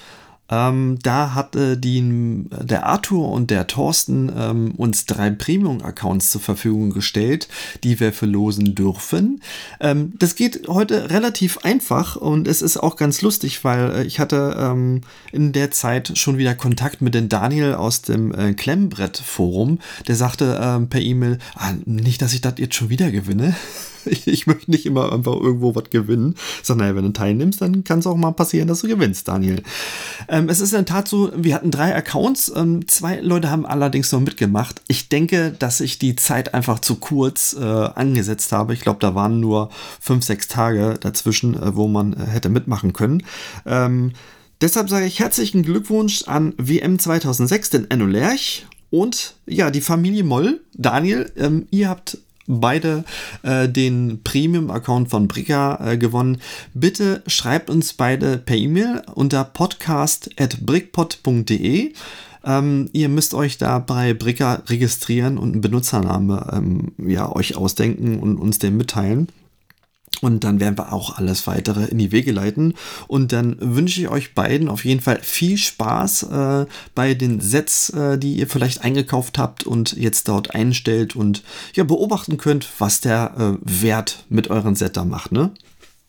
Ähm, 0.51 0.99
da 1.01 1.33
hatte 1.33 1.77
die, 1.77 2.45
der 2.49 2.85
Arthur 2.85 3.29
und 3.29 3.49
der 3.49 3.67
Thorsten 3.67 4.31
ähm, 4.37 4.71
uns 4.75 5.05
drei 5.05 5.29
Premium-Accounts 5.29 6.29
zur 6.29 6.41
Verfügung 6.41 6.91
gestellt, 6.91 7.47
die 7.83 7.99
wir 7.99 8.13
verlosen 8.13 8.75
dürfen. 8.75 9.41
Ähm, 9.79 10.13
das 10.19 10.35
geht 10.35 10.67
heute 10.67 11.09
relativ 11.09 11.59
einfach 11.59 12.15
und 12.15 12.47
es 12.47 12.61
ist 12.61 12.77
auch 12.77 12.97
ganz 12.97 13.21
lustig, 13.21 13.63
weil 13.63 13.91
äh, 13.91 14.03
ich 14.03 14.19
hatte 14.19 14.55
ähm, 14.59 15.01
in 15.31 15.53
der 15.53 15.71
Zeit 15.71 16.17
schon 16.17 16.37
wieder 16.37 16.53
Kontakt 16.55 17.01
mit 17.01 17.15
dem 17.15 17.29
Daniel 17.29 17.75
aus 17.75 18.01
dem 18.01 18.33
äh, 18.33 18.53
Klemmbrett-Forum. 18.53 19.79
Der 20.07 20.15
sagte 20.15 20.59
ähm, 20.61 20.89
per 20.89 21.01
E-Mail, 21.01 21.37
ah, 21.55 21.73
nicht, 21.85 22.21
dass 22.21 22.33
ich 22.33 22.41
das 22.41 22.55
jetzt 22.57 22.75
schon 22.75 22.89
wieder 22.89 23.11
gewinne. 23.11 23.55
Ich, 24.11 24.27
ich, 24.27 24.47
möchte 24.47 24.69
nicht 24.69 24.85
immer 24.85 25.11
einfach 25.11 25.35
irgendwo 25.35 25.75
was 25.75 25.89
gewinnen, 25.89 26.35
sondern 26.63 26.95
wenn 26.95 27.03
du 27.03 27.13
teilnimmst, 27.13 27.61
dann 27.61 27.83
kann 27.83 27.99
es 27.99 28.07
auch 28.07 28.17
mal 28.17 28.31
passieren, 28.31 28.67
dass 28.67 28.81
du 28.81 28.87
gewinnst, 28.87 29.27
Daniel. 29.27 29.63
Ähm, 30.27 30.49
es 30.49 30.59
ist 30.59 30.73
in 30.73 30.79
der 30.79 30.85
Tat 30.85 31.07
so, 31.07 31.31
wir 31.35 31.55
hatten 31.55 31.71
drei 31.71 31.95
Accounts, 31.95 32.51
ähm, 32.55 32.87
zwei 32.87 33.19
Leute 33.19 33.49
haben 33.49 33.65
allerdings 33.65 34.11
noch 34.11 34.19
mitgemacht. 34.19 34.81
Ich 34.87 35.09
denke, 35.09 35.55
dass 35.57 35.79
ich 35.79 35.99
die 35.99 36.15
Zeit 36.15 36.53
einfach 36.53 36.79
zu 36.79 36.95
kurz 36.95 37.55
äh, 37.59 37.63
angesetzt 37.63 38.51
habe. 38.51 38.73
Ich 38.73 38.81
glaube, 38.81 38.99
da 38.99 39.15
waren 39.15 39.39
nur 39.39 39.69
fünf, 39.99 40.25
sechs 40.25 40.47
Tage 40.47 40.95
dazwischen, 40.99 41.55
äh, 41.55 41.75
wo 41.75 41.87
man 41.87 42.13
äh, 42.13 42.25
hätte 42.25 42.49
mitmachen 42.49 42.93
können. 42.93 43.23
Ähm, 43.65 44.11
deshalb 44.59 44.89
sage 44.89 45.05
ich 45.05 45.19
herzlichen 45.19 45.63
Glückwunsch 45.63 46.23
an 46.27 46.53
WM 46.57 46.99
2006, 46.99 47.69
den 47.69 47.91
Enno 47.91 48.05
Lerch 48.05 48.65
und 48.91 49.35
ja, 49.47 49.71
die 49.71 49.81
Familie 49.81 50.23
Moll. 50.23 50.61
Daniel, 50.73 51.31
ähm, 51.37 51.67
ihr 51.71 51.89
habt 51.89 52.17
beide 52.59 53.03
äh, 53.43 53.69
den 53.69 54.21
Premium-Account 54.23 55.09
von 55.09 55.27
Bricka 55.27 55.79
äh, 55.83 55.97
gewonnen. 55.97 56.37
Bitte 56.73 57.23
schreibt 57.27 57.69
uns 57.69 57.93
beide 57.93 58.37
per 58.37 58.55
E-Mail 58.57 59.03
unter 59.13 59.43
podcast.brickpod.de. 59.43 61.93
Ähm, 62.43 62.89
ihr 62.91 63.07
müsst 63.09 63.33
euch 63.33 63.57
da 63.57 63.79
bei 63.79 64.13
Bricka 64.13 64.61
registrieren 64.67 65.37
und 65.37 65.53
einen 65.53 65.61
Benutzername 65.61 66.47
ähm, 66.51 66.91
ja, 66.97 67.31
euch 67.31 67.55
ausdenken 67.55 68.19
und 68.19 68.35
uns 68.37 68.59
den 68.59 68.75
mitteilen. 68.77 69.29
Und 70.19 70.43
dann 70.43 70.59
werden 70.59 70.77
wir 70.77 70.93
auch 70.93 71.17
alles 71.17 71.47
weitere 71.47 71.85
in 71.85 71.97
die 71.97 72.11
Wege 72.11 72.31
leiten. 72.31 72.75
Und 73.07 73.31
dann 73.31 73.55
wünsche 73.59 74.01
ich 74.01 74.07
euch 74.07 74.35
beiden 74.35 74.67
auf 74.67 74.85
jeden 74.85 75.01
Fall 75.01 75.19
viel 75.21 75.57
Spaß 75.57 76.23
äh, 76.23 76.65
bei 76.93 77.13
den 77.13 77.39
Sets, 77.39 77.89
äh, 77.91 78.17
die 78.19 78.33
ihr 78.33 78.47
vielleicht 78.47 78.83
eingekauft 78.83 79.39
habt 79.39 79.63
und 79.63 79.93
jetzt 79.93 80.27
dort 80.27 80.53
einstellt 80.53 81.15
und 81.15 81.43
ja, 81.73 81.83
beobachten 81.83 82.37
könnt, 82.37 82.67
was 82.77 83.01
der 83.01 83.33
äh, 83.37 83.81
Wert 83.81 84.25
mit 84.29 84.49
euren 84.49 84.75
Set 84.75 84.97
da 84.97 85.05
macht, 85.05 85.31
ne? 85.31 85.51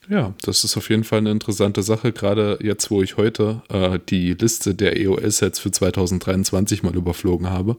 Ja, 0.08 0.34
das 0.42 0.64
ist 0.64 0.76
auf 0.76 0.90
jeden 0.90 1.04
Fall 1.04 1.20
eine 1.20 1.30
interessante 1.30 1.82
Sache, 1.82 2.12
gerade 2.12 2.58
jetzt, 2.60 2.90
wo 2.90 3.02
ich 3.02 3.16
heute 3.16 3.62
äh, 3.68 4.00
die 4.10 4.34
Liste 4.34 4.74
der 4.74 4.98
EOS-Sets 5.00 5.60
für 5.60 5.70
2023 5.70 6.82
mal 6.82 6.94
überflogen 6.94 7.48
habe 7.48 7.76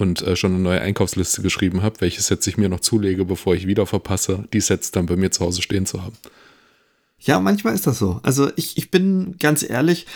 und 0.00 0.22
äh, 0.22 0.36
schon 0.36 0.54
eine 0.54 0.62
neue 0.62 0.80
Einkaufsliste 0.80 1.42
geschrieben 1.42 1.82
habe, 1.82 2.00
welche 2.00 2.22
Sets 2.22 2.46
ich 2.46 2.56
mir 2.56 2.68
noch 2.68 2.80
zulege, 2.80 3.24
bevor 3.24 3.54
ich 3.54 3.66
wieder 3.66 3.86
verpasse, 3.86 4.44
die 4.52 4.60
Sets 4.60 4.90
dann 4.90 5.06
bei 5.06 5.16
mir 5.16 5.30
zu 5.30 5.44
Hause 5.44 5.62
stehen 5.62 5.86
zu 5.86 6.02
haben. 6.02 6.16
Ja, 7.22 7.38
manchmal 7.38 7.74
ist 7.74 7.86
das 7.86 7.98
so. 7.98 8.18
Also 8.22 8.50
ich, 8.56 8.78
ich 8.78 8.90
bin 8.90 9.36
ganz 9.38 9.62
ehrlich, 9.62 10.06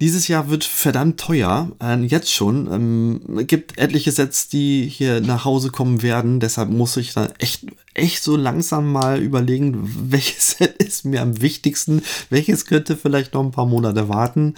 dieses 0.00 0.28
Jahr 0.28 0.48
wird 0.48 0.64
verdammt 0.64 1.20
teuer, 1.20 1.70
äh, 1.82 2.00
jetzt 2.00 2.32
schon. 2.32 2.72
Ähm, 2.72 3.46
gibt 3.46 3.76
etliche 3.76 4.12
Sets, 4.12 4.48
die 4.48 4.86
hier 4.86 5.20
nach 5.20 5.44
Hause 5.44 5.68
kommen 5.68 6.02
werden, 6.02 6.40
deshalb 6.40 6.70
muss 6.70 6.96
ich 6.96 7.12
da 7.12 7.28
echt, 7.38 7.66
echt 7.92 8.22
so 8.22 8.38
langsam 8.38 8.90
mal 8.90 9.20
überlegen, 9.20 9.76
welches 10.10 10.52
Set 10.52 10.82
ist 10.82 11.04
mir 11.04 11.20
am 11.20 11.42
wichtigsten, 11.42 12.02
welches 12.30 12.64
könnte 12.64 12.96
vielleicht 12.96 13.34
noch 13.34 13.44
ein 13.44 13.50
paar 13.50 13.66
Monate 13.66 14.08
warten. 14.08 14.54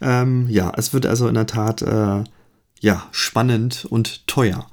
Ähm, 0.00 0.46
ja, 0.48 0.72
es 0.76 0.92
wird 0.92 1.04
also 1.04 1.26
in 1.26 1.34
der 1.34 1.48
Tat 1.48 1.82
äh, 1.82 2.22
ja, 2.80 3.06
spannend 3.12 3.86
und 3.88 4.26
teuer. 4.26 4.66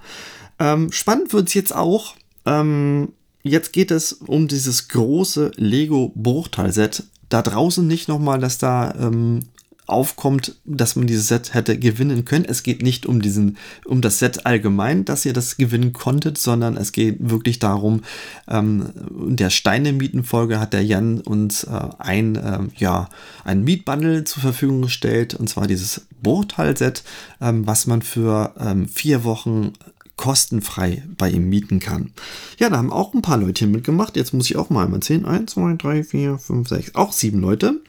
Ähm, 0.60 0.92
spannend 0.92 1.34
wird 1.34 1.50
es 1.50 1.54
jetzt 1.54 1.76
auch. 1.76 2.16
Ähm, 2.46 3.14
jetzt 3.44 3.74
geht 3.74 3.92
es 3.92 4.14
um 4.14 4.48
dieses 4.48 4.88
große 4.88 5.52
Lego-Bruchteil-Set. 5.56 7.04
Da 7.30 7.42
draußen 7.42 7.86
nicht 7.86 8.08
nochmal, 8.08 8.40
dass 8.40 8.58
da 8.58 8.94
ähm, 9.00 9.42
aufkommt, 9.88 10.56
dass 10.66 10.96
man 10.96 11.08
dieses 11.08 11.30
Set 11.30 11.54
hätte 11.54 11.80
gewinnen 11.80 12.26
können. 12.26 12.46
Es 12.46 12.62
geht 12.62 12.84
nicht 12.84 13.06
um 13.06 13.22
diesen, 13.22 13.58
um 13.86 14.02
das 14.02 14.20
Set 14.20 14.46
allgemein, 14.46 15.06
dass 15.06 15.26
ihr 15.26 15.34
das 15.34 15.58
gewinnen 15.58 15.94
konntet, 15.94 16.38
sondern 16.38 16.78
es 16.78 16.92
geht 16.92 17.18
wirklich 17.20 17.60
darum, 17.60 18.02
ähm, 18.48 18.90
der 19.10 19.50
Steine-Mietenfolge 19.50 20.60
hat 20.60 20.74
der 20.74 20.84
Jan 20.84 21.22
uns 21.22 21.64
äh, 21.64 21.80
ein, 21.98 22.36
äh, 22.36 22.60
ja, 22.76 23.10
ein 23.44 23.64
Mietbundle 23.64 24.26
zur 24.26 24.42
Verfügung 24.42 24.82
gestellt, 24.82 25.34
und 25.34 25.50
zwar 25.50 25.68
dieses 25.68 26.06
Bruchteil-Set, 26.22 27.04
ähm, 27.42 27.66
was 27.66 27.88
man 27.88 28.02
für 28.02 28.54
ähm, 28.60 28.88
vier 28.88 29.24
Wochen 29.24 29.74
kostenfrei 30.18 31.04
bei 31.16 31.30
ihm 31.30 31.48
mieten 31.48 31.80
kann. 31.80 32.12
Ja, 32.58 32.70
da 32.70 32.78
haben 32.78 32.92
auch 32.92 33.14
ein 33.14 33.22
paar 33.22 33.38
Leute 33.38 33.68
mitgemacht. 33.68 34.18
Jetzt 34.18 34.34
muss 34.34 34.50
ich 34.50 34.58
auch 34.58 34.70
mal 34.70 34.84
einmal 34.84 35.00
zählen. 35.00 35.26
1, 35.26 35.52
2, 35.52 35.76
3, 35.76 36.04
4, 36.04 36.38
5, 36.40 36.68
6, 36.68 36.96
auch 36.96 37.14
sieben 37.14 37.40
Leute. 37.40 37.80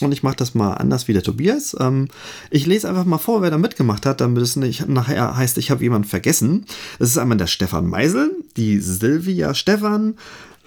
Und 0.00 0.12
ich 0.12 0.22
mache 0.22 0.36
das 0.36 0.54
mal 0.54 0.74
anders 0.74 1.08
wie 1.08 1.12
der 1.12 1.22
Tobias. 1.22 1.76
Ähm, 1.78 2.08
ich 2.50 2.66
lese 2.66 2.88
einfach 2.88 3.04
mal 3.04 3.18
vor, 3.18 3.42
wer 3.42 3.50
da 3.50 3.58
mitgemacht 3.58 4.06
hat, 4.06 4.20
damit 4.20 4.42
es 4.42 4.56
nicht 4.56 4.88
nachher 4.88 5.36
heißt, 5.36 5.58
ich 5.58 5.70
habe 5.70 5.82
jemanden 5.82 6.08
vergessen. 6.08 6.66
Das 6.98 7.10
ist 7.10 7.18
einmal 7.18 7.38
der 7.38 7.46
Stefan 7.46 7.86
Meisel, 7.86 8.30
die 8.56 8.78
Silvia 8.78 9.54
Stefan, 9.54 10.16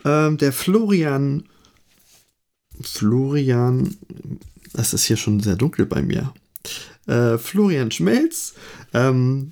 ähm, 0.06 0.38
der 0.38 0.52
Florian. 0.52 1.44
Florian, 2.82 3.96
das 4.74 4.94
ist 4.94 5.06
hier 5.06 5.18
schon 5.18 5.40
sehr 5.40 5.56
dunkel 5.56 5.86
bei 5.86 6.02
mir. 6.02 6.34
Äh, 7.08 7.38
Florian 7.38 7.92
Schmelz. 7.92 8.54
Ähm, 8.94 9.52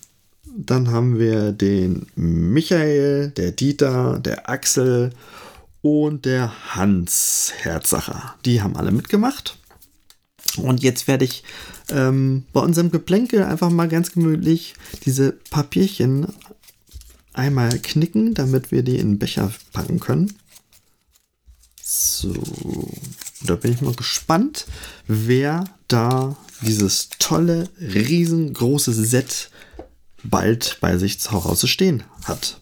dann 0.57 0.91
haben 0.91 1.19
wir 1.19 1.51
den 1.51 2.07
Michael, 2.15 3.29
der 3.31 3.51
Dieter, 3.51 4.19
der 4.19 4.49
Axel 4.49 5.11
und 5.81 6.25
der 6.25 6.75
Hans 6.75 7.53
Herzacher. 7.59 8.35
Die 8.45 8.61
haben 8.61 8.75
alle 8.75 8.91
mitgemacht. 8.91 9.58
Und 10.57 10.81
jetzt 10.81 11.07
werde 11.07 11.25
ich 11.25 11.43
ähm, 11.91 12.45
bei 12.53 12.59
unserem 12.61 12.91
Geplänkel 12.91 13.43
einfach 13.43 13.69
mal 13.69 13.87
ganz 13.87 14.11
gemütlich 14.11 14.75
diese 15.05 15.33
Papierchen 15.49 16.27
einmal 17.33 17.77
knicken, 17.79 18.33
damit 18.33 18.71
wir 18.71 18.83
die 18.83 18.97
in 18.97 19.13
den 19.13 19.19
Becher 19.19 19.51
packen 19.71 19.99
können. 19.99 20.33
So, 21.81 22.33
da 23.41 23.55
bin 23.55 23.73
ich 23.73 23.81
mal 23.81 23.95
gespannt, 23.95 24.67
wer 25.07 25.63
da 25.87 26.35
dieses 26.61 27.09
tolle, 27.17 27.69
riesengroße 27.79 28.93
Set 28.93 29.49
bald 30.23 30.77
bei 30.81 30.97
sich 30.97 31.19
zu 31.19 31.31
Hause 31.31 31.67
stehen 31.67 32.03
hat. 32.25 32.61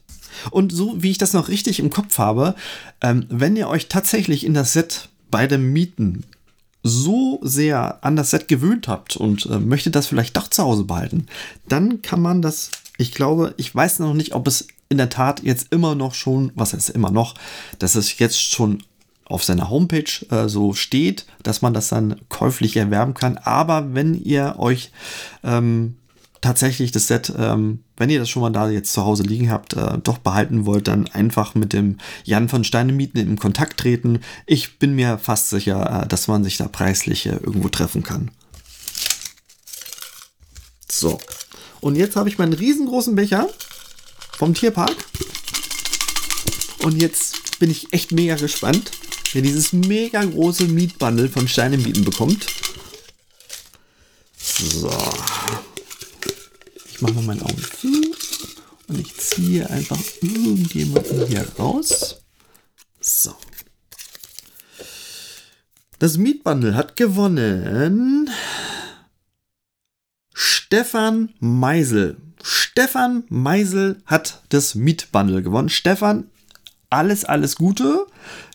Und 0.51 0.71
so 0.71 1.01
wie 1.01 1.11
ich 1.11 1.17
das 1.17 1.33
noch 1.33 1.49
richtig 1.49 1.79
im 1.79 1.89
Kopf 1.89 2.19
habe, 2.19 2.55
ähm, 3.01 3.25
wenn 3.29 3.55
ihr 3.55 3.67
euch 3.67 3.87
tatsächlich 3.87 4.45
in 4.45 4.53
das 4.53 4.73
Set 4.73 5.09
bei 5.31 5.47
dem 5.47 5.73
Mieten 5.73 6.23
so 6.87 7.39
sehr 7.43 8.03
an 8.03 8.15
das 8.15 8.31
Set 8.31 8.47
gewöhnt 8.47 8.87
habt 8.87 9.17
und 9.17 9.45
äh, 9.47 9.59
möchtet 9.59 9.95
das 9.95 10.07
vielleicht 10.07 10.37
doch 10.37 10.47
zu 10.47 10.63
Hause 10.63 10.83
behalten, 10.83 11.27
dann 11.67 12.01
kann 12.01 12.21
man 12.21 12.41
das, 12.41 12.71
ich 12.97 13.11
glaube, 13.11 13.53
ich 13.57 13.73
weiß 13.73 13.99
noch 13.99 14.13
nicht, 14.13 14.33
ob 14.33 14.47
es 14.47 14.67
in 14.89 14.97
der 14.97 15.09
Tat 15.09 15.43
jetzt 15.43 15.71
immer 15.71 15.95
noch 15.95 16.13
schon, 16.13 16.51
was 16.55 16.73
heißt 16.73 16.89
immer 16.89 17.11
noch, 17.11 17.35
dass 17.79 17.95
es 17.95 18.17
jetzt 18.19 18.41
schon 18.41 18.83
auf 19.25 19.43
seiner 19.43 19.69
Homepage 19.69 20.09
äh, 20.31 20.47
so 20.47 20.73
steht, 20.73 21.25
dass 21.43 21.61
man 21.61 21.73
das 21.73 21.89
dann 21.89 22.21
käuflich 22.29 22.77
erwerben 22.77 23.13
kann. 23.13 23.37
Aber 23.37 23.93
wenn 23.93 24.13
ihr 24.13 24.55
euch 24.57 24.91
ähm, 25.43 25.97
tatsächlich 26.41 26.91
das 26.91 27.07
Set, 27.07 27.31
ähm, 27.37 27.83
wenn 27.95 28.09
ihr 28.09 28.19
das 28.19 28.29
schon 28.29 28.41
mal 28.41 28.51
da 28.51 28.69
jetzt 28.69 28.93
zu 28.93 29.03
Hause 29.03 29.23
liegen 29.23 29.49
habt, 29.51 29.73
äh, 29.73 29.97
doch 30.03 30.17
behalten 30.19 30.65
wollt, 30.65 30.87
dann 30.87 31.07
einfach 31.07 31.55
mit 31.55 31.73
dem 31.73 31.97
Jan 32.23 32.49
von 32.49 32.63
Steinemieten 32.63 33.19
in 33.19 33.37
Kontakt 33.37 33.79
treten. 33.79 34.21
Ich 34.45 34.79
bin 34.79 34.95
mir 34.95 35.17
fast 35.17 35.49
sicher, 35.49 36.03
äh, 36.03 36.07
dass 36.07 36.27
man 36.27 36.43
sich 36.43 36.57
da 36.57 36.67
preislich 36.67 37.25
äh, 37.25 37.31
irgendwo 37.31 37.69
treffen 37.69 38.03
kann. 38.03 38.31
So. 40.89 41.19
Und 41.81 41.95
jetzt 41.95 42.15
habe 42.15 42.29
ich 42.29 42.37
meinen 42.37 42.53
riesengroßen 42.53 43.15
Becher 43.15 43.49
vom 44.37 44.53
Tierpark. 44.53 44.95
Und 46.79 47.01
jetzt 47.01 47.59
bin 47.59 47.71
ich 47.71 47.91
echt 47.93 48.11
mega 48.11 48.35
gespannt, 48.35 48.91
wer 49.33 49.41
dieses 49.41 49.73
mega 49.73 50.23
große 50.23 50.65
Mietbundle 50.65 51.29
von 51.29 51.47
Steinemieten 51.47 52.03
bekommt. 52.03 52.45
So. 54.37 54.91
Ich 56.97 57.03
mache 57.03 57.13
mal 57.13 57.25
meine 57.25 57.43
Augen 57.43 57.61
zu 57.61 58.15
und 58.87 58.99
ich 58.99 59.15
ziehe 59.17 59.69
einfach 59.69 59.99
irgendjemanden 60.19 61.27
hier 61.27 61.47
raus. 61.59 62.23
So. 62.99 63.35
Das 65.99 66.17
Mietbundle 66.17 66.73
hat 66.73 66.95
gewonnen 66.95 68.31
Stefan 70.33 71.35
Meisel. 71.39 72.17
Stefan 72.41 73.25
Meisel 73.29 74.01
hat 74.07 74.41
das 74.49 74.73
Mietbundle 74.73 75.43
gewonnen. 75.43 75.69
Stefan, 75.69 76.31
alles, 76.89 77.25
alles 77.25 77.57
Gute. 77.57 78.07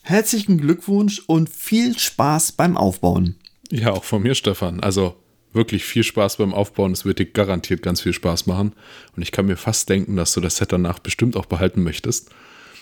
Herzlichen 0.02 0.58
Glückwunsch 0.58 1.22
und 1.28 1.48
viel 1.48 1.96
Spaß 1.96 2.52
beim 2.52 2.76
Aufbauen. 2.76 3.36
Ja, 3.70 3.92
auch 3.92 4.02
von 4.02 4.20
mir, 4.20 4.34
Stefan. 4.34 4.80
Also 4.80 5.21
wirklich 5.52 5.84
viel 5.84 6.04
Spaß 6.04 6.36
beim 6.36 6.54
Aufbauen. 6.54 6.92
Es 6.92 7.04
wird 7.04 7.18
dir 7.18 7.26
garantiert 7.26 7.82
ganz 7.82 8.00
viel 8.00 8.12
Spaß 8.12 8.46
machen. 8.46 8.72
Und 9.16 9.22
ich 9.22 9.32
kann 9.32 9.46
mir 9.46 9.56
fast 9.56 9.88
denken, 9.88 10.16
dass 10.16 10.32
du 10.32 10.40
das 10.40 10.56
Set 10.56 10.72
danach 10.72 10.98
bestimmt 10.98 11.36
auch 11.36 11.46
behalten 11.46 11.82
möchtest. 11.82 12.30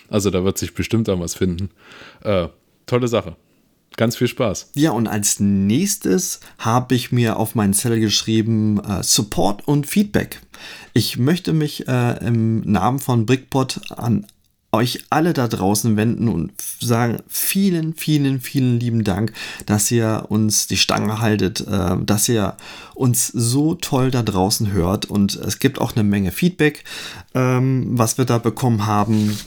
Also 0.09 0.29
da 0.29 0.43
wird 0.43 0.57
sich 0.57 0.73
bestimmt 0.73 1.07
dann 1.07 1.19
was 1.19 1.35
finden. 1.35 1.69
Äh, 2.23 2.47
tolle 2.85 3.07
Sache. 3.07 3.35
Ganz 3.97 4.15
viel 4.15 4.27
Spaß. 4.27 4.71
Ja, 4.75 4.91
und 4.91 5.07
als 5.07 5.39
nächstes 5.39 6.39
habe 6.57 6.95
ich 6.95 7.11
mir 7.11 7.37
auf 7.37 7.55
meinen 7.55 7.73
Zettel 7.73 7.99
geschrieben 7.99 8.79
äh, 8.79 9.03
Support 9.03 9.67
und 9.67 9.85
Feedback. 9.85 10.41
Ich 10.93 11.17
möchte 11.17 11.51
mich 11.51 11.87
äh, 11.87 12.25
im 12.25 12.61
Namen 12.61 12.99
von 12.99 13.25
Brickbot 13.25 13.91
an 13.91 14.25
euch 14.71 15.03
alle 15.09 15.33
da 15.33 15.47
draußen 15.47 15.97
wenden 15.97 16.27
und 16.27 16.51
sagen 16.79 17.19
vielen, 17.27 17.93
vielen, 17.93 18.39
vielen 18.39 18.79
lieben 18.79 19.03
Dank, 19.03 19.33
dass 19.65 19.91
ihr 19.91 20.25
uns 20.29 20.67
die 20.67 20.77
Stange 20.77 21.19
haltet, 21.19 21.61
äh, 21.67 21.97
dass 22.05 22.29
ihr 22.29 22.55
uns 22.95 23.27
so 23.27 23.75
toll 23.75 24.11
da 24.11 24.23
draußen 24.23 24.71
hört 24.71 25.05
und 25.05 25.35
es 25.35 25.59
gibt 25.59 25.79
auch 25.79 25.95
eine 25.95 26.03
Menge 26.03 26.31
Feedback, 26.31 26.83
ähm, 27.33 27.87
was 27.91 28.17
wir 28.17 28.25
da 28.25 28.37
bekommen 28.37 28.85
haben. 28.85 29.37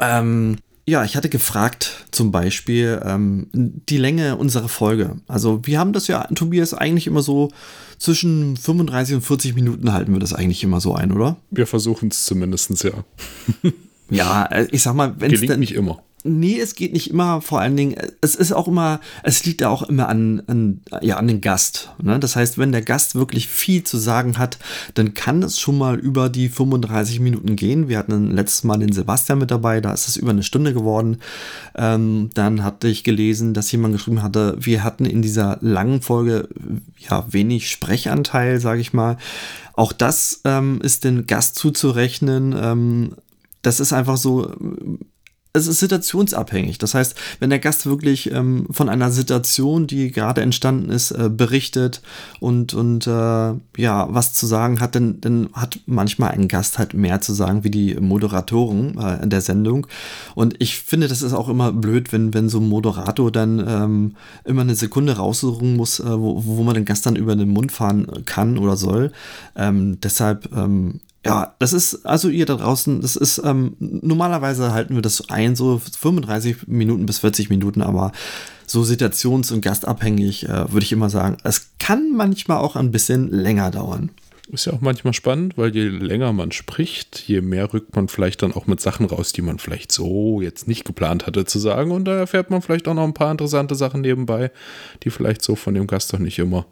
Ähm, 0.00 0.58
ja, 0.86 1.04
ich 1.04 1.16
hatte 1.16 1.28
gefragt 1.28 2.06
zum 2.12 2.32
Beispiel 2.32 3.00
ähm, 3.04 3.48
die 3.52 3.98
Länge 3.98 4.36
unserer 4.36 4.68
Folge. 4.68 5.16
Also 5.26 5.60
wir 5.66 5.78
haben 5.78 5.92
das 5.92 6.06
ja, 6.06 6.24
Tobias, 6.34 6.72
eigentlich 6.72 7.06
immer 7.06 7.20
so 7.20 7.50
zwischen 7.98 8.56
35 8.56 9.16
und 9.16 9.20
40 9.20 9.54
Minuten 9.54 9.92
halten 9.92 10.12
wir 10.12 10.20
das 10.20 10.32
eigentlich 10.32 10.64
immer 10.64 10.80
so 10.80 10.94
ein, 10.94 11.12
oder? 11.12 11.36
Wir 11.50 11.66
versuchen 11.66 12.08
es 12.08 12.24
zumindest, 12.24 12.84
ja. 12.84 12.92
Ja, 14.10 14.44
äh, 14.46 14.66
ich 14.70 14.82
sag 14.82 14.94
mal, 14.94 15.14
wenn 15.18 15.32
es 15.32 15.40
Gelingt 15.40 15.60
nicht 15.60 15.74
immer. 15.74 16.02
Nee, 16.24 16.58
es 16.58 16.74
geht 16.74 16.92
nicht 16.92 17.10
immer, 17.10 17.40
vor 17.40 17.60
allen 17.60 17.76
Dingen, 17.76 17.94
es 18.20 18.34
ist 18.34 18.52
auch 18.52 18.66
immer, 18.66 18.98
es 19.22 19.44
liegt 19.44 19.62
auch 19.62 19.84
immer 19.84 20.08
an, 20.08 20.42
an, 20.48 20.80
ja, 21.00 21.16
an 21.16 21.28
den 21.28 21.40
Gast. 21.40 21.90
Ne? 22.02 22.18
Das 22.18 22.34
heißt, 22.34 22.58
wenn 22.58 22.72
der 22.72 22.82
Gast 22.82 23.14
wirklich 23.14 23.46
viel 23.46 23.84
zu 23.84 23.98
sagen 23.98 24.36
hat, 24.36 24.58
dann 24.94 25.14
kann 25.14 25.44
es 25.44 25.60
schon 25.60 25.78
mal 25.78 25.96
über 25.96 26.28
die 26.28 26.48
35 26.48 27.20
Minuten 27.20 27.54
gehen. 27.54 27.88
Wir 27.88 27.98
hatten 27.98 28.32
letztes 28.32 28.64
Mal 28.64 28.78
den 28.78 28.92
Sebastian 28.92 29.38
mit 29.38 29.52
dabei, 29.52 29.80
da 29.80 29.92
ist 29.92 30.08
es 30.08 30.16
über 30.16 30.30
eine 30.30 30.42
Stunde 30.42 30.74
geworden. 30.74 31.18
Ähm, 31.76 32.30
dann 32.34 32.64
hatte 32.64 32.88
ich 32.88 33.04
gelesen, 33.04 33.54
dass 33.54 33.70
jemand 33.70 33.94
geschrieben 33.94 34.22
hatte, 34.22 34.56
wir 34.58 34.82
hatten 34.82 35.04
in 35.04 35.22
dieser 35.22 35.58
langen 35.60 36.02
Folge 36.02 36.48
ja 36.98 37.26
wenig 37.30 37.70
Sprechanteil, 37.70 38.58
sage 38.58 38.80
ich 38.80 38.92
mal. 38.92 39.18
Auch 39.74 39.92
das 39.92 40.40
ähm, 40.44 40.80
ist 40.82 41.04
den 41.04 41.28
Gast 41.28 41.54
zuzurechnen. 41.54 42.56
Ähm, 42.60 43.12
das 43.68 43.80
ist 43.80 43.92
einfach 43.92 44.16
so, 44.16 44.50
es 45.52 45.66
ist 45.66 45.80
situationsabhängig. 45.80 46.78
Das 46.78 46.94
heißt, 46.94 47.14
wenn 47.38 47.50
der 47.50 47.58
Gast 47.58 47.84
wirklich 47.84 48.32
ähm, 48.32 48.66
von 48.70 48.88
einer 48.88 49.10
Situation, 49.10 49.86
die 49.86 50.10
gerade 50.10 50.40
entstanden 50.40 50.90
ist, 50.90 51.10
äh, 51.10 51.28
berichtet 51.28 52.00
und, 52.40 52.72
und 52.72 53.06
äh, 53.06 53.10
ja, 53.10 54.08
was 54.08 54.32
zu 54.32 54.46
sagen 54.46 54.80
hat, 54.80 54.94
dann, 54.94 55.20
dann 55.20 55.50
hat 55.52 55.80
manchmal 55.86 56.30
ein 56.30 56.48
Gast 56.48 56.78
halt 56.78 56.94
mehr 56.94 57.20
zu 57.20 57.34
sagen 57.34 57.62
wie 57.62 57.70
die 57.70 57.94
Moderatoren 57.94 58.98
äh, 58.98 59.22
in 59.22 59.30
der 59.30 59.42
Sendung. 59.42 59.86
Und 60.34 60.54
ich 60.60 60.78
finde, 60.78 61.08
das 61.08 61.22
ist 61.22 61.34
auch 61.34 61.48
immer 61.48 61.72
blöd, 61.72 62.12
wenn, 62.12 62.32
wenn 62.32 62.48
so 62.48 62.58
ein 62.58 62.68
Moderator 62.68 63.30
dann 63.30 63.62
ähm, 63.66 64.16
immer 64.44 64.62
eine 64.62 64.76
Sekunde 64.76 65.16
raussuchen 65.16 65.76
muss, 65.76 66.00
äh, 66.00 66.04
wo, 66.04 66.42
wo 66.44 66.62
man 66.62 66.74
den 66.74 66.86
Gast 66.86 67.04
dann 67.04 67.16
über 67.16 67.36
den 67.36 67.50
Mund 67.50 67.70
fahren 67.70 68.06
kann 68.24 68.56
oder 68.56 68.76
soll. 68.76 69.12
Ähm, 69.56 69.98
deshalb 70.00 70.50
ähm, 70.54 71.00
ja, 71.24 71.54
das 71.58 71.72
ist, 71.72 72.06
also 72.06 72.28
ihr 72.28 72.46
da 72.46 72.54
draußen, 72.54 73.00
das 73.00 73.16
ist, 73.16 73.42
ähm, 73.44 73.76
normalerweise 73.80 74.72
halten 74.72 74.94
wir 74.94 75.02
das 75.02 75.28
ein, 75.30 75.56
so 75.56 75.78
35 75.78 76.68
Minuten 76.68 77.06
bis 77.06 77.18
40 77.18 77.50
Minuten, 77.50 77.82
aber 77.82 78.12
so 78.66 78.82
situations- 78.82 79.52
und 79.52 79.60
gastabhängig 79.60 80.48
äh, 80.48 80.72
würde 80.72 80.84
ich 80.84 80.92
immer 80.92 81.10
sagen, 81.10 81.36
es 81.42 81.72
kann 81.78 82.12
manchmal 82.14 82.58
auch 82.58 82.76
ein 82.76 82.92
bisschen 82.92 83.30
länger 83.30 83.70
dauern. 83.70 84.10
Ist 84.50 84.64
ja 84.64 84.72
auch 84.72 84.80
manchmal 84.80 85.12
spannend, 85.12 85.58
weil 85.58 85.74
je 85.74 85.88
länger 85.88 86.32
man 86.32 86.52
spricht, 86.52 87.28
je 87.28 87.42
mehr 87.42 87.70
rückt 87.74 87.94
man 87.94 88.08
vielleicht 88.08 88.42
dann 88.42 88.54
auch 88.54 88.66
mit 88.66 88.80
Sachen 88.80 89.04
raus, 89.04 89.32
die 89.32 89.42
man 89.42 89.58
vielleicht 89.58 89.92
so 89.92 90.40
jetzt 90.40 90.66
nicht 90.68 90.86
geplant 90.86 91.26
hatte 91.26 91.44
zu 91.44 91.58
sagen. 91.58 91.90
Und 91.90 92.06
da 92.06 92.16
erfährt 92.16 92.48
man 92.48 92.62
vielleicht 92.62 92.88
auch 92.88 92.94
noch 92.94 93.04
ein 93.04 93.12
paar 93.12 93.30
interessante 93.30 93.74
Sachen 93.74 94.00
nebenbei, 94.00 94.50
die 95.02 95.10
vielleicht 95.10 95.42
so 95.42 95.54
von 95.54 95.74
dem 95.74 95.86
Gast 95.86 96.14
doch 96.14 96.18
nicht 96.18 96.38
immer 96.38 96.64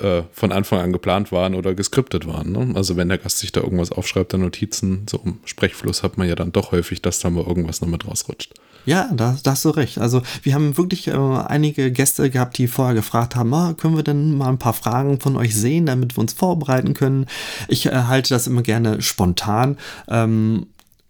äh, 0.00 0.22
von 0.32 0.52
Anfang 0.52 0.80
an 0.80 0.92
geplant 0.92 1.32
waren 1.32 1.54
oder 1.54 1.74
geskriptet 1.74 2.26
waren. 2.26 2.52
Ne? 2.52 2.72
Also 2.74 2.96
wenn 2.96 3.08
der 3.08 3.18
Gast 3.18 3.38
sich 3.38 3.52
da 3.52 3.60
irgendwas 3.60 3.92
aufschreibt, 3.92 4.32
der 4.32 4.40
Notizen, 4.40 5.06
so 5.08 5.20
im 5.24 5.38
Sprechfluss 5.44 6.02
hat 6.02 6.18
man 6.18 6.28
ja 6.28 6.34
dann 6.34 6.52
doch 6.52 6.72
häufig, 6.72 7.02
dass 7.02 7.18
da 7.20 7.30
mal 7.30 7.44
irgendwas 7.44 7.80
noch 7.80 7.88
mit 7.88 8.06
rausrutscht. 8.06 8.54
Ja, 8.86 9.10
da, 9.12 9.36
da 9.42 9.50
hast 9.50 9.64
du 9.64 9.70
recht. 9.70 9.98
Also 9.98 10.22
wir 10.42 10.54
haben 10.54 10.76
wirklich 10.76 11.08
äh, 11.08 11.12
einige 11.12 11.90
Gäste 11.90 12.30
gehabt, 12.30 12.56
die 12.56 12.68
vorher 12.68 12.94
gefragt 12.94 13.34
haben, 13.34 13.52
ah, 13.52 13.74
können 13.74 13.96
wir 13.96 14.04
denn 14.04 14.36
mal 14.38 14.48
ein 14.48 14.58
paar 14.58 14.74
Fragen 14.74 15.18
von 15.18 15.36
euch 15.36 15.56
sehen, 15.56 15.86
damit 15.86 16.16
wir 16.16 16.20
uns 16.20 16.32
vorbereiten 16.32 16.94
können. 16.94 17.26
Ich 17.66 17.86
äh, 17.86 17.90
halte 17.90 18.32
das 18.32 18.46
immer 18.46 18.62
gerne 18.62 19.02
spontan. 19.02 19.76
Ähm, 20.08 20.66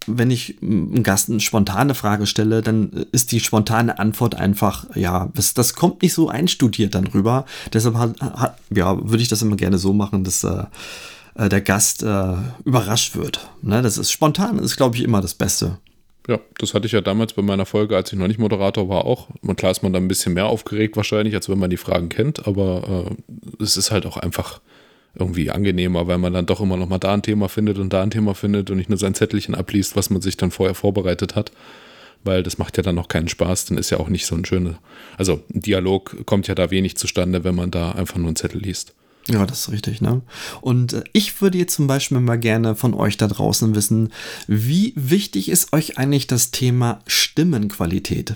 wenn 0.07 0.31
ich 0.31 0.57
einem 0.61 1.03
Gast 1.03 1.29
eine 1.29 1.39
spontane 1.39 1.93
Frage 1.93 2.25
stelle, 2.25 2.61
dann 2.61 3.05
ist 3.11 3.31
die 3.31 3.39
spontane 3.39 3.99
Antwort 3.99 4.35
einfach, 4.35 4.85
ja, 4.95 5.29
das, 5.33 5.53
das 5.53 5.73
kommt 5.73 6.01
nicht 6.01 6.13
so 6.13 6.29
einstudiert 6.29 6.95
dann 6.95 7.07
rüber. 7.07 7.45
Deshalb 7.73 7.95
hat, 7.95 8.19
hat, 8.21 8.57
ja, 8.73 8.97
würde 8.97 9.21
ich 9.21 9.29
das 9.29 9.41
immer 9.41 9.57
gerne 9.57 9.77
so 9.77 9.93
machen, 9.93 10.23
dass 10.23 10.43
äh, 10.43 10.63
äh 11.35 11.49
der 11.49 11.61
Gast 11.61 12.03
äh, 12.03 12.33
überrascht 12.63 13.15
wird. 13.15 13.49
Ne? 13.61 13.81
Das 13.81 13.97
ist 13.97 14.11
spontan, 14.11 14.59
ist, 14.59 14.77
glaube 14.77 14.95
ich, 14.95 15.03
immer 15.03 15.21
das 15.21 15.33
Beste. 15.33 15.77
Ja, 16.27 16.39
das 16.57 16.73
hatte 16.73 16.87
ich 16.87 16.91
ja 16.91 16.99
damals 16.99 17.33
bei 17.33 17.41
meiner 17.41 17.65
Folge, 17.65 17.95
als 17.95 18.11
ich 18.11 18.19
noch 18.19 18.27
nicht 18.27 18.39
Moderator 18.39 18.89
war, 18.89 19.05
auch. 19.05 19.29
Und 19.41 19.55
klar 19.55 19.71
ist 19.71 19.81
man 19.81 19.93
da 19.93 19.99
ein 19.99 20.09
bisschen 20.09 20.33
mehr 20.33 20.47
aufgeregt 20.47 20.97
wahrscheinlich, 20.97 21.33
als 21.33 21.47
wenn 21.47 21.59
man 21.59 21.69
die 21.69 21.77
Fragen 21.77 22.09
kennt, 22.09 22.47
aber 22.47 23.07
äh, 23.07 23.63
es 23.63 23.77
ist 23.77 23.91
halt 23.91 24.05
auch 24.05 24.17
einfach 24.17 24.59
irgendwie 25.19 25.51
angenehmer, 25.51 26.07
weil 26.07 26.17
man 26.17 26.33
dann 26.33 26.45
doch 26.45 26.61
immer 26.61 26.77
noch 26.77 26.89
mal 26.89 26.97
da 26.97 27.13
ein 27.13 27.21
Thema 27.21 27.49
findet 27.49 27.77
und 27.77 27.91
da 27.93 28.03
ein 28.03 28.11
Thema 28.11 28.35
findet 28.35 28.69
und 28.69 28.77
nicht 28.77 28.89
nur 28.89 28.97
sein 28.97 29.13
Zettelchen 29.13 29.55
abliest, 29.55 29.95
was 29.95 30.09
man 30.09 30.21
sich 30.21 30.37
dann 30.37 30.51
vorher 30.51 30.75
vorbereitet 30.75 31.35
hat. 31.35 31.51
Weil 32.23 32.43
das 32.43 32.57
macht 32.57 32.77
ja 32.77 32.83
dann 32.83 32.95
noch 32.95 33.07
keinen 33.07 33.27
Spaß, 33.27 33.65
dann 33.65 33.77
ist 33.77 33.89
ja 33.89 33.99
auch 33.99 34.09
nicht 34.09 34.25
so 34.25 34.35
ein 34.35 34.45
schöner. 34.45 34.79
Also 35.17 35.43
ein 35.53 35.61
Dialog 35.61 36.25
kommt 36.25 36.47
ja 36.47 36.55
da 36.55 36.71
wenig 36.71 36.97
zustande, 36.97 37.43
wenn 37.43 37.55
man 37.55 37.71
da 37.71 37.91
einfach 37.91 38.17
nur 38.17 38.27
einen 38.27 38.35
Zettel 38.35 38.61
liest. 38.61 38.93
Ja, 39.29 39.45
das 39.45 39.59
ist 39.61 39.71
richtig, 39.71 40.01
ne? 40.01 40.21
Und 40.61 40.93
äh, 40.93 41.03
ich 41.11 41.41
würde 41.41 41.57
jetzt 41.57 41.75
zum 41.75 41.87
Beispiel 41.87 42.19
mal 42.19 42.39
gerne 42.39 42.75
von 42.75 42.93
euch 42.93 43.17
da 43.17 43.27
draußen 43.27 43.75
wissen, 43.75 44.13
wie 44.47 44.93
wichtig 44.95 45.49
ist 45.49 45.73
euch 45.73 45.97
eigentlich 45.97 46.27
das 46.27 46.51
Thema 46.51 47.01
Stimmenqualität? 47.07 48.35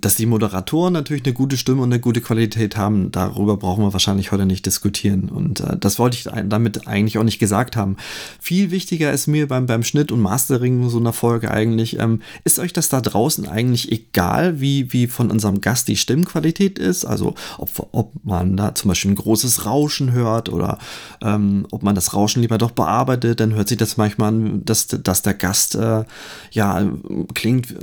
Dass 0.00 0.16
die 0.16 0.26
Moderatoren 0.26 0.92
natürlich 0.92 1.24
eine 1.24 1.34
gute 1.34 1.56
Stimme 1.56 1.82
und 1.82 1.92
eine 1.92 2.00
gute 2.00 2.20
Qualität 2.20 2.76
haben, 2.76 3.12
darüber 3.12 3.56
brauchen 3.56 3.84
wir 3.84 3.92
wahrscheinlich 3.92 4.32
heute 4.32 4.44
nicht 4.44 4.66
diskutieren. 4.66 5.28
Und 5.28 5.60
äh, 5.60 5.76
das 5.78 5.98
wollte 5.98 6.16
ich 6.16 6.28
damit 6.48 6.88
eigentlich 6.88 7.16
auch 7.18 7.22
nicht 7.22 7.38
gesagt 7.38 7.76
haben. 7.76 7.96
Viel 8.40 8.70
wichtiger 8.70 9.12
ist 9.12 9.28
mir 9.28 9.46
beim, 9.46 9.66
beim 9.66 9.84
Schnitt 9.84 10.10
und 10.10 10.20
Mastering 10.20 10.88
so 10.90 10.98
einer 10.98 11.12
Folge 11.12 11.50
eigentlich, 11.50 11.98
ähm, 12.00 12.22
ist 12.42 12.58
euch 12.58 12.72
das 12.72 12.88
da 12.88 13.00
draußen 13.00 13.48
eigentlich 13.48 13.92
egal, 13.92 14.60
wie, 14.60 14.92
wie 14.92 15.06
von 15.06 15.30
unserem 15.30 15.60
Gast 15.60 15.88
die 15.88 15.96
Stimmqualität 15.96 16.78
ist? 16.78 17.04
Also 17.04 17.34
ob, 17.58 17.88
ob 17.92 18.12
man 18.24 18.56
da 18.56 18.74
zum 18.74 18.88
Beispiel 18.88 19.12
ein 19.12 19.16
großes 19.16 19.64
Rauschen 19.64 20.12
hört 20.12 20.48
oder 20.48 20.78
ähm, 21.22 21.66
ob 21.70 21.82
man 21.82 21.94
das 21.94 22.14
Rauschen 22.14 22.42
lieber 22.42 22.58
doch 22.58 22.72
bearbeitet, 22.72 23.40
dann 23.40 23.54
hört 23.54 23.68
sich 23.68 23.78
das 23.78 23.96
manchmal 23.96 24.28
an, 24.28 24.64
dass, 24.64 24.88
dass 24.88 25.22
der 25.22 25.34
Gast 25.34 25.76
äh, 25.76 26.04
ja 26.50 26.86
klingt 27.34 27.74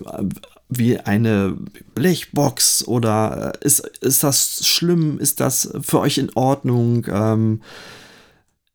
wie 0.72 0.98
eine 0.98 1.58
Blechbox 1.94 2.88
oder 2.88 3.54
äh, 3.62 3.66
ist, 3.66 3.82
ist 4.02 4.24
das 4.24 4.66
schlimm? 4.66 5.20
Ist 5.20 5.40
das 5.40 5.72
für 5.82 6.00
euch 6.00 6.18
in 6.18 6.32
Ordnung? 6.34 7.06
Ähm, 7.12 7.62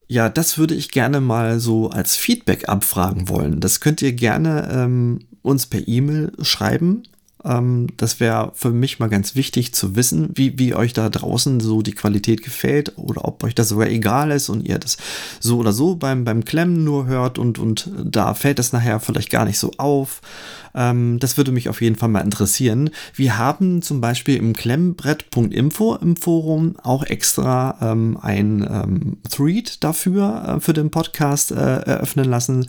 ja, 0.07 0.29
das 0.29 0.59
würde 0.59 0.75
ich 0.75 0.91
gerne 0.91 1.21
mal 1.21 1.59
so 1.59 1.91
als 1.91 2.15
Feedback 2.15 2.69
abfragen 2.69 3.29
wollen. 3.29 3.61
Das 3.61 3.81
könnt 3.81 4.03
ihr 4.03 4.13
gerne 4.13 4.69
ähm, 4.71 5.21
uns 5.43 5.67
per 5.67 5.89
E-Mail 5.89 6.33
schreiben 6.43 7.03
ähm, 7.47 7.87
das 7.97 8.19
wäre 8.19 8.51
für 8.55 8.71
mich 8.71 8.99
mal 8.99 9.09
ganz 9.09 9.35
wichtig 9.35 9.73
zu 9.73 9.95
wissen, 9.95 10.31
wie, 10.35 10.59
wie 10.59 10.75
euch 10.75 10.93
da 10.93 11.09
draußen 11.09 11.61
so 11.61 11.81
die 11.81 11.93
Qualität 11.93 12.43
gefällt 12.43 12.99
oder 12.99 13.25
ob 13.25 13.45
euch 13.45 13.55
das 13.55 13.69
sogar 13.69 13.89
egal 13.89 14.31
ist 14.31 14.49
und 14.49 14.67
ihr 14.67 14.79
das 14.79 14.97
so 15.39 15.59
oder 15.59 15.73
so 15.73 15.95
beim, 15.95 16.25
beim 16.25 16.45
Klemmen 16.45 16.83
nur 16.83 17.07
hört 17.07 17.39
und, 17.39 17.59
und 17.59 17.91
da 18.05 18.35
fällt 18.35 18.59
es 18.59 18.73
nachher 18.73 19.01
vielleicht 19.01 19.31
gar 19.31 19.45
nicht 19.45 19.59
so 19.59 19.71
auf. 19.79 20.21
Ähm, 20.77 21.19
das 21.19 21.37
würde 21.37 21.51
mich 21.51 21.69
auf 21.69 21.81
jeden 21.81 21.97
Fall 21.97 22.11
mal 22.11 22.21
interessieren. 22.21 22.91
Wir 23.15 23.39
haben 23.39 23.83
zum 23.83 24.01
Beispiel 24.01 24.37
im 24.37 24.53
Klemmbrett.info 24.53 25.97
im 25.97 26.17
Forum 26.17 26.77
auch 26.83 27.03
extra 27.03 27.77
ähm, 27.81 28.19
ein 28.21 28.67
ähm, 28.71 29.17
Thread 29.29 29.83
dafür, 29.83 30.57
äh, 30.57 30.61
für 30.61 30.75
den 30.75 30.91
Podcast 30.91 31.51
äh, 31.51 31.55
eröffnen 31.55 32.29
lassen. 32.29 32.67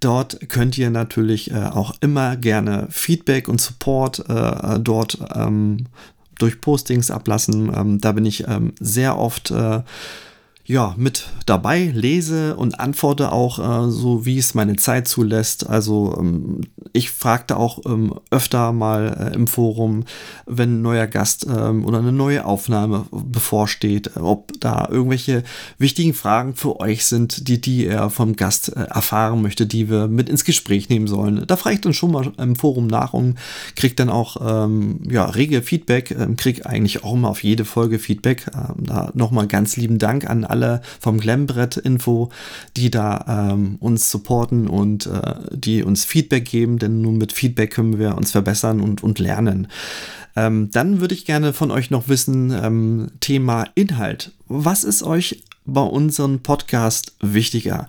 Dort 0.00 0.48
könnt 0.48 0.78
ihr 0.78 0.90
natürlich 0.90 1.50
äh, 1.50 1.64
auch 1.64 1.94
immer 2.00 2.36
gerne 2.36 2.86
Feedback 2.90 3.48
und 3.48 3.60
Support 3.60 4.24
äh, 4.28 4.78
dort 4.78 5.18
ähm, 5.34 5.86
durch 6.38 6.60
Postings 6.60 7.10
ablassen. 7.10 7.72
Ähm, 7.74 8.00
da 8.00 8.12
bin 8.12 8.24
ich 8.24 8.46
ähm, 8.46 8.72
sehr 8.78 9.18
oft 9.18 9.50
äh, 9.50 9.82
ja, 10.68 10.94
mit 10.98 11.30
dabei, 11.46 11.90
lese 11.94 12.54
und 12.54 12.78
antworte 12.78 13.32
auch 13.32 13.58
äh, 13.58 13.90
so, 13.90 14.26
wie 14.26 14.36
es 14.36 14.54
meine 14.54 14.76
Zeit 14.76 15.08
zulässt. 15.08 15.66
Also 15.66 16.14
ähm, 16.20 16.60
ich 16.92 17.10
fragte 17.10 17.56
auch 17.56 17.80
ähm, 17.86 18.14
öfter 18.30 18.72
mal 18.72 19.30
äh, 19.32 19.34
im 19.34 19.46
Forum, 19.46 20.04
wenn 20.46 20.78
ein 20.78 20.82
neuer 20.82 21.06
Gast 21.06 21.46
ähm, 21.48 21.84
oder 21.84 21.98
eine 21.98 22.12
neue 22.12 22.44
Aufnahme 22.44 23.06
bevorsteht, 23.10 24.16
ob 24.16 24.52
da 24.60 24.88
irgendwelche 24.90 25.44
wichtigen 25.78 26.14
Fragen 26.14 26.54
für 26.54 26.80
euch 26.80 27.06
sind, 27.06 27.48
die, 27.48 27.60
die 27.60 27.86
er 27.86 28.10
vom 28.10 28.36
Gast 28.36 28.76
äh, 28.76 28.80
erfahren 28.80 29.42
möchte, 29.42 29.66
die 29.66 29.90
wir 29.90 30.08
mit 30.08 30.28
ins 30.28 30.44
Gespräch 30.44 30.88
nehmen 30.88 31.06
sollen. 31.06 31.44
Da 31.46 31.56
frage 31.56 31.76
ich 31.76 31.80
dann 31.80 31.94
schon 31.94 32.12
mal 32.12 32.32
im 32.38 32.56
Forum 32.56 32.86
nach 32.86 33.14
und 33.14 33.38
kriege 33.76 33.94
dann 33.94 34.08
auch 34.08 34.36
ähm, 34.40 35.00
ja, 35.08 35.24
rege 35.26 35.62
Feedback, 35.62 36.10
ähm, 36.10 36.36
kriege 36.36 36.66
eigentlich 36.66 37.04
auch 37.04 37.14
immer 37.14 37.28
auf 37.28 37.42
jede 37.42 37.64
Folge 37.64 37.98
Feedback. 37.98 38.46
Ähm, 38.54 38.84
da 38.84 39.10
nochmal 39.14 39.46
ganz 39.46 39.76
lieben 39.76 39.98
Dank 39.98 40.28
an 40.28 40.44
alle 40.44 40.82
vom 41.00 41.18
Glambrett-Info, 41.18 42.30
die 42.76 42.90
da 42.90 43.50
ähm, 43.52 43.76
uns 43.80 44.10
supporten 44.10 44.68
und 44.68 45.06
äh, 45.06 45.34
die 45.50 45.82
uns 45.82 46.04
Feedback 46.04 46.44
geben, 46.44 46.77
denn 46.78 47.00
nur 47.00 47.12
mit 47.12 47.32
Feedback 47.32 47.72
können 47.72 47.98
wir 47.98 48.16
uns 48.16 48.30
verbessern 48.30 48.80
und, 48.80 49.02
und 49.02 49.18
lernen. 49.18 49.68
Ähm, 50.36 50.70
dann 50.70 51.00
würde 51.00 51.14
ich 51.14 51.24
gerne 51.24 51.52
von 51.52 51.70
euch 51.70 51.90
noch 51.90 52.08
wissen, 52.08 52.50
ähm, 52.50 53.10
Thema 53.20 53.66
Inhalt. 53.74 54.32
Was 54.46 54.84
ist 54.84 55.02
euch 55.02 55.42
bei 55.64 55.82
unserem 55.82 56.40
Podcast 56.40 57.14
wichtiger? 57.20 57.88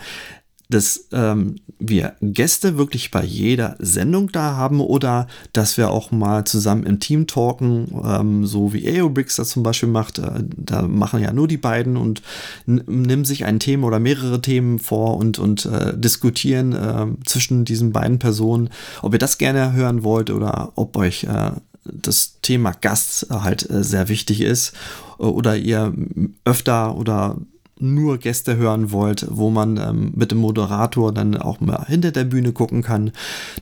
Dass 0.70 1.08
ähm, 1.14 1.56
wir 1.80 2.16
Gäste 2.22 2.78
wirklich 2.78 3.10
bei 3.10 3.24
jeder 3.24 3.76
Sendung 3.80 4.32
da 4.32 4.56
haben 4.56 4.82
oder 4.82 5.28
dass 5.52 5.78
wir 5.78 5.90
auch 5.90 6.12
mal 6.12 6.46
zusammen 6.46 6.84
im 6.84 7.00
Team 7.00 7.26
talken, 7.26 7.88
ähm, 8.06 8.46
so 8.46 8.72
wie 8.72 8.88
Aerobricks 8.88 9.38
das 9.38 9.50
zum 9.50 9.64
Beispiel 9.64 9.90
macht. 9.90 10.20
Äh, 10.20 10.44
da 10.56 10.84
machen 10.84 11.22
ja 11.22 11.34
nur 11.34 11.48
die 11.48 11.58
beiden 11.58 11.98
und 11.98 12.22
nehmen 12.68 13.26
sich 13.26 13.46
ein 13.46 13.60
Thema 13.60 13.88
oder 13.88 14.00
mehrere 14.00 14.42
Themen 14.42 14.78
vor 14.78 15.18
und, 15.18 15.40
und 15.40 15.66
äh, 15.66 15.98
diskutieren 15.98 16.74
äh, 16.74 17.08
zwischen 17.26 17.66
diesen 17.66 17.92
beiden 17.92 18.20
Personen, 18.20 18.70
ob 19.02 19.14
ihr 19.14 19.20
das 19.20 19.40
gerne 19.40 19.74
hören 19.74 20.04
wollt 20.04 20.30
oder 20.30 20.74
ob 20.76 20.96
euch 20.98 21.24
äh, 21.24 21.52
das 21.84 22.40
Thema 22.42 22.72
Gast 22.72 23.28
halt 23.32 23.70
äh, 23.70 23.84
sehr 23.84 24.08
wichtig 24.08 24.42
ist 24.42 24.74
äh, 25.20 25.24
oder 25.24 25.58
ihr 25.58 25.94
öfter 26.46 26.96
oder 26.96 27.38
nur 27.80 28.18
Gäste 28.18 28.58
hören 28.58 28.92
wollt, 28.92 29.26
wo 29.30 29.50
man 29.50 29.78
ähm, 29.78 30.12
mit 30.16 30.32
dem 30.32 30.40
Moderator 30.40 31.14
dann 31.14 31.38
auch 31.38 31.60
mal 31.62 31.86
hinter 31.88 32.12
der 32.12 32.26
Bühne 32.26 32.52
gucken 32.52 32.84
kann. 32.84 33.12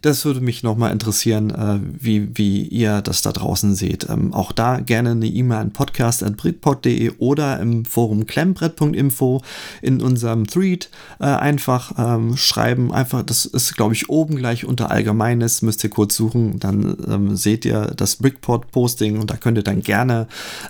Das 0.02 0.26
würde 0.26 0.42
mich 0.42 0.64
nochmal 0.64 0.92
interessieren, 0.92 1.52
äh, 1.52 1.80
wie, 2.00 2.36
wie 2.38 2.64
ihr 2.64 3.02
das 3.02 3.22
da 3.22 3.32
draußen 3.32 3.76
seht. 3.76 4.10
Ähm, 4.10 4.34
auch 4.34 4.52
da 4.52 4.80
gerne 4.80 5.12
eine 5.12 5.28
E-Mail 5.28 5.60
an 5.60 5.72
podcast.britpod.de 5.72 7.14
oder 7.20 7.60
im 7.60 7.86
Forum 7.86 8.26
klemmbrett.info 8.26 9.42
in 9.82 10.02
unserem 10.02 10.48
Thread 10.48 10.90
äh, 11.20 11.26
einfach 11.26 11.94
ähm, 11.98 12.38
schreiben. 12.38 12.92
Einfach, 12.92 13.24
das 13.24 13.46
ist, 13.46 13.76
glaube 13.76 13.94
ich, 13.94 14.10
oben 14.10 14.36
gleich 14.36 14.66
unter 14.66 14.90
Allgemeines. 14.92 15.62
Müsst 15.62 15.84
ihr 15.84 15.90
kurz 15.90 16.16
suchen, 16.16 16.60
dann 16.60 16.98
ähm, 17.08 17.36
seht 17.36 17.66
ihr 17.66 17.94
das 17.96 18.18
Brickpod-Posting 18.18 19.20
und 19.20 19.30
da 19.30 19.38
könnt 19.38 19.58
ihr 19.58 19.64
dann 19.64 19.82
gerne 19.82 20.28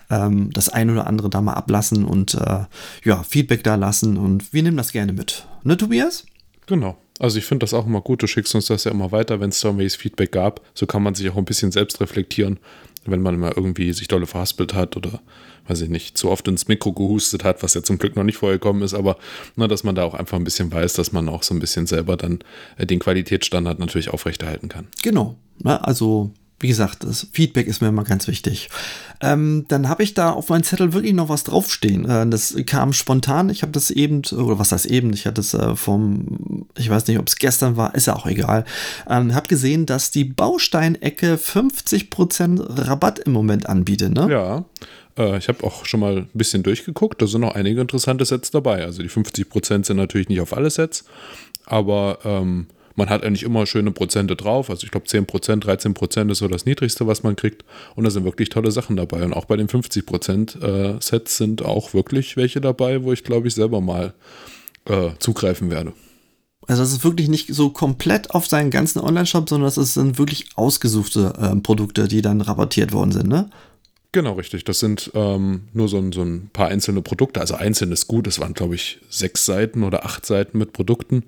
ähm, 0.09 0.51
das 0.51 0.69
ein 0.69 0.89
oder 0.89 1.07
andere 1.07 1.29
da 1.29 1.41
mal 1.41 1.53
ablassen 1.53 2.05
und 2.05 2.35
äh, 2.35 2.65
ja, 3.03 3.23
Feedback 3.37 3.63
da 3.63 3.75
lassen 3.75 4.17
und 4.17 4.51
wir 4.51 4.63
nehmen 4.63 4.77
das 4.77 4.91
gerne 4.91 5.13
mit. 5.13 5.45
Ne, 5.63 5.77
Tobias? 5.77 6.25
Genau. 6.65 6.97
Also 7.19 7.37
ich 7.37 7.45
finde 7.45 7.65
das 7.65 7.75
auch 7.75 7.85
immer 7.85 8.01
gut. 8.01 8.23
Du 8.23 8.25
schickst 8.25 8.55
uns 8.55 8.65
das 8.65 8.83
ja 8.85 8.91
immer 8.91 9.11
weiter, 9.11 9.39
wenn 9.39 9.49
es 9.49 9.63
irgendwelches 9.63 9.95
Feedback 9.95 10.31
gab. 10.31 10.61
So 10.73 10.87
kann 10.87 11.03
man 11.03 11.13
sich 11.13 11.29
auch 11.29 11.37
ein 11.37 11.45
bisschen 11.45 11.71
selbst 11.71 12.01
reflektieren, 12.01 12.57
wenn 13.05 13.21
man 13.21 13.37
mal 13.37 13.53
irgendwie 13.55 13.93
sich 13.93 14.07
dolle 14.07 14.25
verhaspelt 14.25 14.73
hat 14.73 14.97
oder, 14.97 15.21
weiß 15.67 15.81
ich 15.81 15.89
nicht, 15.89 16.17
zu 16.17 16.31
oft 16.31 16.47
ins 16.47 16.67
Mikro 16.67 16.93
gehustet 16.93 17.43
hat, 17.43 17.61
was 17.61 17.75
ja 17.75 17.83
zum 17.83 17.99
Glück 17.99 18.15
noch 18.15 18.23
nicht 18.23 18.37
vorgekommen 18.37 18.81
ist, 18.81 18.95
aber 18.95 19.17
na, 19.55 19.67
dass 19.67 19.83
man 19.83 19.93
da 19.93 20.03
auch 20.03 20.15
einfach 20.15 20.37
ein 20.37 20.43
bisschen 20.43 20.71
weiß, 20.71 20.93
dass 20.93 21.11
man 21.11 21.29
auch 21.29 21.43
so 21.43 21.53
ein 21.53 21.59
bisschen 21.59 21.85
selber 21.85 22.17
dann 22.17 22.39
äh, 22.77 22.87
den 22.87 22.97
Qualitätsstandard 22.97 23.77
natürlich 23.77 24.09
aufrechterhalten 24.09 24.67
kann. 24.67 24.87
Genau. 25.03 25.35
Ja, 25.63 25.77
also 25.77 26.31
wie 26.59 26.67
gesagt, 26.67 27.03
das 27.03 27.27
Feedback 27.31 27.67
ist 27.67 27.81
mir 27.81 27.89
immer 27.89 28.03
ganz 28.03 28.27
wichtig. 28.27 28.69
Ähm, 29.21 29.65
dann 29.67 29.89
habe 29.89 30.03
ich 30.03 30.13
da 30.13 30.31
auf 30.31 30.49
meinem 30.49 30.63
Zettel 30.63 30.93
wirklich 30.93 31.13
noch 31.13 31.29
was 31.29 31.43
draufstehen. 31.43 32.09
Äh, 32.09 32.27
das 32.27 32.55
kam 32.65 32.93
spontan. 32.93 33.49
Ich 33.49 33.61
habe 33.61 33.71
das 33.71 33.91
eben, 33.91 34.23
oder 34.31 34.57
was 34.57 34.71
heißt 34.71 34.87
eben, 34.87 35.13
ich 35.13 35.27
hatte 35.27 35.41
es 35.41 35.53
äh, 35.53 35.75
vom, 35.75 36.65
ich 36.75 36.89
weiß 36.89 37.07
nicht, 37.07 37.19
ob 37.19 37.27
es 37.27 37.35
gestern 37.35 37.77
war, 37.77 37.93
ist 37.93 38.07
ja 38.07 38.15
auch 38.15 38.25
egal. 38.25 38.65
Ähm, 39.07 39.35
habe 39.35 39.47
gesehen, 39.47 39.85
dass 39.85 40.09
die 40.09 40.23
Bausteinecke 40.23 41.35
50% 41.35 42.87
Rabatt 42.87 43.19
im 43.19 43.33
Moment 43.33 43.67
anbietet, 43.67 44.13
ne? 44.13 44.27
Ja. 44.29 44.65
Äh, 45.17 45.37
ich 45.37 45.47
habe 45.49 45.63
auch 45.63 45.85
schon 45.85 45.99
mal 45.99 46.17
ein 46.17 46.29
bisschen 46.33 46.63
durchgeguckt. 46.63 47.21
Da 47.21 47.27
sind 47.27 47.41
noch 47.41 47.55
einige 47.55 47.81
interessante 47.81 48.25
Sets 48.25 48.51
dabei. 48.51 48.83
Also 48.83 49.03
die 49.03 49.09
50% 49.09 49.85
sind 49.85 49.97
natürlich 49.97 50.29
nicht 50.29 50.41
auf 50.41 50.55
alle 50.55 50.69
Sets, 50.69 51.05
aber 51.65 52.19
ähm, 52.23 52.67
man 52.97 53.09
hat 53.09 53.23
eigentlich 53.23 53.43
immer 53.43 53.65
schöne 53.65 53.91
Prozente 53.91 54.35
drauf. 54.35 54.69
Also 54.69 54.83
ich 54.83 54.91
glaube 54.91 55.07
10%, 55.07 55.25
13% 55.61 56.31
ist 56.31 56.39
so 56.39 56.47
das 56.47 56.65
Niedrigste, 56.65 57.07
was 57.07 57.23
man 57.23 57.35
kriegt. 57.35 57.63
Und 57.95 58.03
da 58.03 58.09
sind 58.09 58.25
wirklich 58.25 58.49
tolle 58.49 58.71
Sachen 58.71 58.97
dabei. 58.97 59.23
Und 59.23 59.33
auch 59.33 59.45
bei 59.45 59.55
den 59.55 59.67
50% 59.67 60.95
äh, 60.97 61.21
sind 61.25 61.63
auch 61.63 61.93
wirklich 61.93 62.35
welche 62.35 62.59
dabei, 62.59 63.03
wo 63.03 63.13
ich 63.13 63.23
glaube 63.23 63.47
ich 63.47 63.53
selber 63.53 63.81
mal 63.81 64.13
äh, 64.85 65.11
zugreifen 65.19 65.69
werde. 65.69 65.93
Also 66.67 66.81
das 66.81 66.91
ist 66.91 67.03
wirklich 67.03 67.29
nicht 67.29 67.53
so 67.53 67.69
komplett 67.69 68.31
auf 68.31 68.47
seinen 68.47 68.71
ganzen 68.71 68.99
Online-Shop, 68.99 69.47
sondern 69.47 69.71
das 69.73 69.93
sind 69.93 70.17
wirklich 70.17 70.49
ausgesuchte 70.55 71.33
äh, 71.39 71.55
Produkte, 71.57 72.07
die 72.07 72.21
dann 72.21 72.41
rabattiert 72.41 72.91
worden 72.91 73.11
sind, 73.11 73.27
ne? 73.27 73.49
Genau, 74.17 74.33
richtig. 74.33 74.63
Das 74.63 74.79
sind 74.79 75.11
ähm, 75.13 75.65
nur 75.73 75.87
so 75.87 75.99
ein, 75.99 76.11
so 76.11 76.23
ein 76.23 76.49
paar 76.51 76.69
einzelne 76.69 77.03
Produkte. 77.03 77.39
Also 77.39 77.53
einzeln 77.53 77.91
ist 77.91 78.07
gut. 78.07 78.25
Es 78.25 78.39
waren, 78.39 78.55
glaube 78.55 78.73
ich, 78.73 78.97
sechs 79.09 79.45
Seiten 79.45 79.83
oder 79.83 80.05
acht 80.05 80.25
Seiten 80.25 80.57
mit 80.57 80.73
Produkten, 80.73 81.21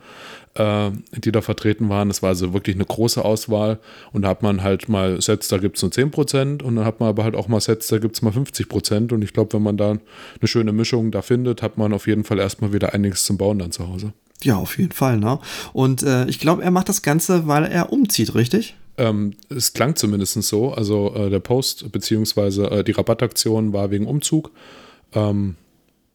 äh, 0.55 0.89
die 1.15 1.31
da 1.31 1.43
vertreten 1.43 1.87
waren. 1.89 2.09
Es 2.09 2.23
war 2.23 2.29
also 2.29 2.51
wirklich 2.51 2.75
eine 2.75 2.85
große 2.85 3.23
Auswahl. 3.23 3.77
Und 4.11 4.23
da 4.23 4.29
hat 4.29 4.41
man 4.41 4.63
halt 4.63 4.89
mal 4.89 5.21
Sets, 5.21 5.49
da 5.49 5.59
gibt 5.59 5.75
es 5.77 5.83
nur 5.83 5.91
10% 5.91 6.63
und 6.63 6.77
dann 6.77 6.85
hat 6.85 6.99
man 6.99 7.09
aber 7.09 7.23
halt 7.25 7.35
auch 7.35 7.47
mal 7.47 7.61
Sets, 7.61 7.89
da 7.89 7.99
gibt 7.99 8.15
es 8.15 8.23
mal 8.23 8.33
50%. 8.33 9.13
Und 9.13 9.21
ich 9.21 9.33
glaube, 9.33 9.53
wenn 9.53 9.61
man 9.61 9.77
da 9.77 9.91
eine 9.91 9.99
schöne 10.45 10.71
Mischung 10.71 11.11
da 11.11 11.21
findet, 11.21 11.61
hat 11.61 11.77
man 11.77 11.93
auf 11.93 12.07
jeden 12.07 12.23
Fall 12.23 12.39
erstmal 12.39 12.73
wieder 12.73 12.95
einiges 12.95 13.23
zum 13.23 13.37
Bauen 13.37 13.59
dann 13.59 13.71
zu 13.71 13.87
Hause. 13.87 14.13
Ja, 14.41 14.55
auf 14.55 14.79
jeden 14.79 14.93
Fall, 14.93 15.19
ne? 15.19 15.37
Und 15.73 16.01
äh, 16.01 16.25
ich 16.25 16.39
glaube, 16.39 16.63
er 16.63 16.71
macht 16.71 16.89
das 16.89 17.03
Ganze, 17.03 17.45
weil 17.45 17.65
er 17.65 17.93
umzieht, 17.93 18.33
richtig? 18.33 18.75
Ähm, 18.99 19.33
es 19.49 19.73
klang 19.73 19.95
zumindest 19.95 20.41
so. 20.43 20.73
Also 20.73 21.15
äh, 21.15 21.29
der 21.29 21.39
Post 21.39 21.91
beziehungsweise 21.91 22.69
äh, 22.69 22.83
die 22.83 22.91
Rabattaktion 22.91 23.73
war 23.73 23.89
wegen 23.89 24.05
Umzug. 24.05 24.51
Ähm, 25.13 25.55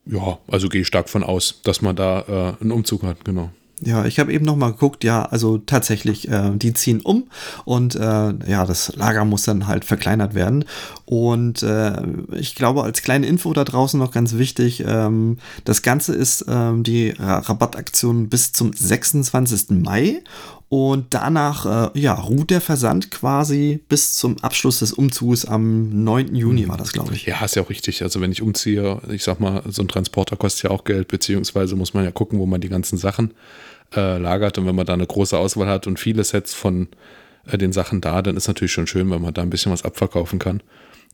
ja, 0.06 0.38
also 0.48 0.68
gehe 0.68 0.82
ich 0.82 0.86
stark 0.86 1.08
von 1.08 1.24
aus, 1.24 1.60
dass 1.64 1.80
man 1.80 1.96
da 1.96 2.20
äh, 2.58 2.62
einen 2.62 2.72
Umzug 2.72 3.02
hat, 3.02 3.24
genau. 3.24 3.50
Ja, 3.80 4.04
ich 4.04 4.18
habe 4.18 4.32
eben 4.32 4.44
noch 4.44 4.56
mal 4.56 4.70
geguckt, 4.70 5.02
ja, 5.02 5.24
also 5.24 5.58
tatsächlich, 5.58 6.28
äh, 6.28 6.52
die 6.54 6.72
ziehen 6.74 7.00
um 7.00 7.24
und 7.64 7.96
äh, 7.96 7.98
ja, 7.98 8.64
das 8.66 8.94
Lager 8.94 9.24
muss 9.24 9.42
dann 9.42 9.66
halt 9.66 9.84
verkleinert 9.84 10.34
werden. 10.34 10.64
Und 11.06 11.62
äh, 11.62 12.00
ich 12.32 12.54
glaube, 12.54 12.84
als 12.84 13.02
kleine 13.02 13.26
Info 13.26 13.52
da 13.52 13.64
draußen 13.64 13.98
noch 13.98 14.12
ganz 14.12 14.34
wichtig, 14.34 14.84
ähm, 14.86 15.38
das 15.64 15.82
Ganze 15.82 16.14
ist 16.14 16.46
ähm, 16.48 16.84
die 16.84 17.14
Rabattaktion 17.18 18.28
bis 18.28 18.52
zum 18.52 18.72
26. 18.72 19.70
Mai 19.82 20.22
und 20.68 21.06
danach, 21.10 21.92
äh, 21.94 22.00
ja, 22.00 22.14
ruht 22.14 22.50
der 22.50 22.60
Versand 22.60 23.10
quasi 23.10 23.80
bis 23.88 24.14
zum 24.14 24.38
Abschluss 24.42 24.80
des 24.80 24.92
Umzugs 24.92 25.44
am 25.44 26.04
9. 26.04 26.34
Juni 26.34 26.68
war 26.68 26.76
das, 26.76 26.92
glaube 26.92 27.14
ich. 27.14 27.26
Ja, 27.26 27.44
ist 27.44 27.54
ja 27.54 27.62
auch 27.62 27.70
richtig. 27.70 28.02
Also 28.02 28.20
wenn 28.20 28.32
ich 28.32 28.42
umziehe, 28.42 29.00
ich 29.10 29.22
sag 29.22 29.40
mal, 29.40 29.62
so 29.68 29.82
ein 29.82 29.88
Transporter 29.88 30.36
kostet 30.36 30.64
ja 30.64 30.70
auch 30.70 30.84
Geld, 30.84 31.08
beziehungsweise 31.08 31.76
muss 31.76 31.94
man 31.94 32.04
ja 32.04 32.10
gucken, 32.10 32.38
wo 32.38 32.46
man 32.46 32.60
die 32.60 32.68
ganzen 32.68 32.96
Sachen 32.98 33.34
äh, 33.94 34.18
lagert. 34.18 34.58
Und 34.58 34.66
wenn 34.66 34.74
man 34.74 34.86
da 34.86 34.94
eine 34.94 35.06
große 35.06 35.38
Auswahl 35.38 35.68
hat 35.68 35.86
und 35.86 36.00
viele 36.00 36.24
Sets 36.24 36.54
von 36.54 36.88
äh, 37.46 37.58
den 37.58 37.72
Sachen 37.72 38.00
da, 38.00 38.22
dann 38.22 38.36
ist 38.36 38.48
natürlich 38.48 38.72
schon 38.72 38.86
schön, 38.86 39.10
wenn 39.10 39.22
man 39.22 39.34
da 39.34 39.42
ein 39.42 39.50
bisschen 39.50 39.70
was 39.70 39.84
abverkaufen 39.84 40.38
kann. 40.38 40.62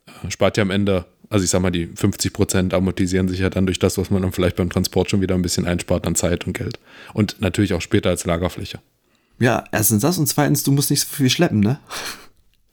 Äh, 0.07 0.31
spart 0.31 0.57
ja 0.57 0.63
am 0.63 0.71
Ende, 0.71 1.05
also 1.29 1.45
ich 1.45 1.51
sag 1.51 1.61
mal, 1.61 1.71
die 1.71 1.87
50 1.87 2.33
Prozent 2.33 2.75
amortisieren 2.75 3.29
sich 3.29 3.41
ja 3.41 3.51
dann 3.51 3.67
durch 3.67 3.79
das, 3.79 3.99
was 3.99 4.11
man 4.11 4.23
dann 4.23 4.33
vielleicht 4.33 4.57
beim 4.57 4.71
Transport 4.71 5.11
schon 5.11 5.21
wieder 5.21 5.35
ein 5.35 5.43
bisschen 5.43 5.67
einspart 5.67 6.07
an 6.07 6.15
Zeit 6.15 6.47
und 6.47 6.55
Geld. 6.55 6.79
Und 7.13 7.41
natürlich 7.41 7.75
auch 7.75 7.83
später 7.83 8.11
als 8.11 8.25
Lagerfläche. 8.25 8.79
Ja, 9.41 9.65
erstens 9.73 10.03
das 10.03 10.19
und 10.19 10.27
zweitens, 10.27 10.63
du 10.63 10.71
musst 10.71 10.91
nicht 10.91 11.01
so 11.01 11.09
viel 11.09 11.31
schleppen, 11.31 11.61
ne? 11.61 11.79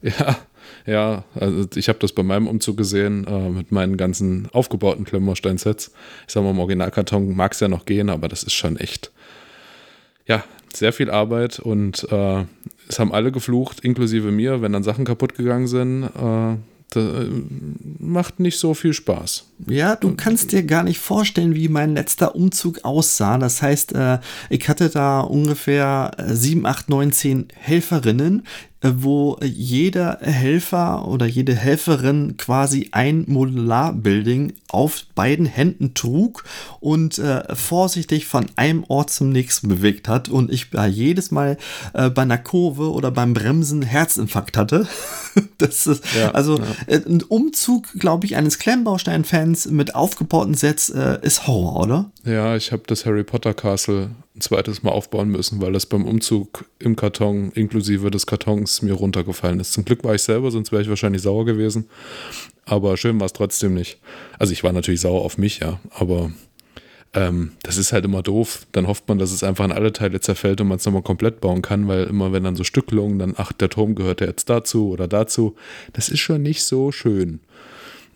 Ja, 0.00 0.38
ja, 0.86 1.24
also 1.34 1.66
ich 1.74 1.88
habe 1.88 1.98
das 1.98 2.12
bei 2.12 2.22
meinem 2.22 2.46
Umzug 2.46 2.76
gesehen 2.76 3.26
äh, 3.26 3.48
mit 3.48 3.72
meinen 3.72 3.96
ganzen 3.96 4.48
aufgebauten 4.52 5.04
Klemmbaustein-Sets. 5.04 5.90
Ich 6.28 6.32
sag 6.32 6.44
mal, 6.44 6.50
im 6.50 6.60
Originalkarton 6.60 7.34
mag 7.34 7.52
es 7.52 7.58
ja 7.58 7.66
noch 7.66 7.84
gehen, 7.84 8.08
aber 8.08 8.28
das 8.28 8.44
ist 8.44 8.52
schon 8.52 8.76
echt, 8.76 9.10
ja, 10.26 10.44
sehr 10.72 10.92
viel 10.92 11.10
Arbeit 11.10 11.58
und 11.58 12.06
äh, 12.12 12.44
es 12.88 13.00
haben 13.00 13.12
alle 13.12 13.32
geflucht, 13.32 13.80
inklusive 13.80 14.30
mir, 14.30 14.62
wenn 14.62 14.72
dann 14.72 14.84
Sachen 14.84 15.04
kaputt 15.04 15.34
gegangen 15.34 15.66
sind. 15.66 16.04
Äh, 16.04 16.52
äh, 16.96 17.28
macht 17.98 18.38
nicht 18.38 18.58
so 18.58 18.72
viel 18.72 18.92
Spaß. 18.92 19.47
Ja, 19.66 19.96
du 19.96 20.14
kannst 20.14 20.52
dir 20.52 20.62
gar 20.62 20.84
nicht 20.84 20.98
vorstellen, 20.98 21.54
wie 21.54 21.68
mein 21.68 21.94
letzter 21.94 22.34
Umzug 22.36 22.84
aussah. 22.84 23.38
Das 23.38 23.60
heißt, 23.60 23.92
äh, 23.94 24.18
ich 24.50 24.68
hatte 24.68 24.88
da 24.88 25.20
ungefähr 25.20 26.12
7, 26.26 26.64
8, 26.64 26.88
9, 26.88 27.12
10 27.12 27.48
Helferinnen, 27.54 28.44
äh, 28.80 28.90
wo 28.94 29.36
jeder 29.42 30.18
Helfer 30.20 31.08
oder 31.08 31.26
jede 31.26 31.54
Helferin 31.54 32.36
quasi 32.36 32.90
ein 32.92 33.24
Modularbuilding 33.26 34.52
auf 34.68 35.04
beiden 35.16 35.46
Händen 35.46 35.94
trug 35.94 36.44
und 36.78 37.18
äh, 37.18 37.56
vorsichtig 37.56 38.26
von 38.26 38.46
einem 38.54 38.84
Ort 38.86 39.10
zum 39.10 39.30
nächsten 39.30 39.66
bewegt 39.66 40.06
hat 40.06 40.28
und 40.28 40.52
ich 40.52 40.72
äh, 40.74 40.86
jedes 40.86 41.32
Mal 41.32 41.56
äh, 41.92 42.08
bei 42.08 42.22
einer 42.22 42.38
Kurve 42.38 42.92
oder 42.92 43.10
beim 43.10 43.34
Bremsen 43.34 43.82
Herzinfarkt 43.82 44.56
hatte. 44.56 44.86
das 45.58 45.88
ist 45.88 46.04
ja, 46.16 46.30
also 46.30 46.58
ja. 46.58 46.64
Äh, 46.86 47.00
ein 47.04 47.22
Umzug, 47.22 47.92
glaube 47.94 48.26
ich, 48.26 48.36
eines 48.36 48.60
Klemmbaustein-Fans 48.60 49.47
mit 49.70 49.94
aufgebauten 49.94 50.54
Sets 50.54 50.90
äh, 50.90 51.18
ist 51.22 51.46
Horror, 51.46 51.82
oder? 51.82 52.10
Ja, 52.24 52.56
ich 52.56 52.72
habe 52.72 52.82
das 52.86 53.06
Harry 53.06 53.24
Potter 53.24 53.54
Castle 53.54 54.10
ein 54.34 54.40
zweites 54.40 54.82
Mal 54.82 54.90
aufbauen 54.90 55.28
müssen, 55.28 55.60
weil 55.60 55.72
das 55.72 55.86
beim 55.86 56.04
Umzug 56.04 56.64
im 56.78 56.96
Karton 56.96 57.50
inklusive 57.52 58.10
des 58.10 58.26
Kartons 58.26 58.82
mir 58.82 58.94
runtergefallen 58.94 59.60
ist. 59.60 59.72
Zum 59.72 59.84
Glück 59.84 60.04
war 60.04 60.14
ich 60.14 60.22
selber, 60.22 60.50
sonst 60.50 60.72
wäre 60.72 60.82
ich 60.82 60.88
wahrscheinlich 60.88 61.22
sauer 61.22 61.44
gewesen. 61.44 61.88
Aber 62.64 62.96
schön 62.96 63.18
war 63.18 63.26
es 63.26 63.32
trotzdem 63.32 63.74
nicht. 63.74 63.98
Also 64.38 64.52
ich 64.52 64.62
war 64.62 64.72
natürlich 64.72 65.00
sauer 65.00 65.22
auf 65.22 65.38
mich, 65.38 65.60
ja, 65.60 65.80
aber 65.90 66.30
ähm, 67.14 67.52
das 67.62 67.78
ist 67.78 67.92
halt 67.92 68.04
immer 68.04 68.22
doof. 68.22 68.66
Dann 68.72 68.86
hofft 68.86 69.08
man, 69.08 69.18
dass 69.18 69.32
es 69.32 69.42
einfach 69.42 69.64
in 69.64 69.72
alle 69.72 69.92
Teile 69.92 70.20
zerfällt 70.20 70.60
und 70.60 70.68
man 70.68 70.76
es 70.76 70.84
nochmal 70.84 71.02
komplett 71.02 71.40
bauen 71.40 71.62
kann, 71.62 71.88
weil 71.88 72.04
immer 72.04 72.32
wenn 72.32 72.44
dann 72.44 72.56
so 72.56 72.64
Stückelungen, 72.64 73.18
dann, 73.18 73.34
ach, 73.36 73.52
der 73.52 73.70
Turm 73.70 73.94
gehört 73.94 74.20
ja 74.20 74.26
jetzt 74.26 74.50
dazu 74.50 74.90
oder 74.90 75.08
dazu, 75.08 75.56
das 75.94 76.08
ist 76.08 76.20
schon 76.20 76.42
nicht 76.42 76.62
so 76.62 76.92
schön. 76.92 77.40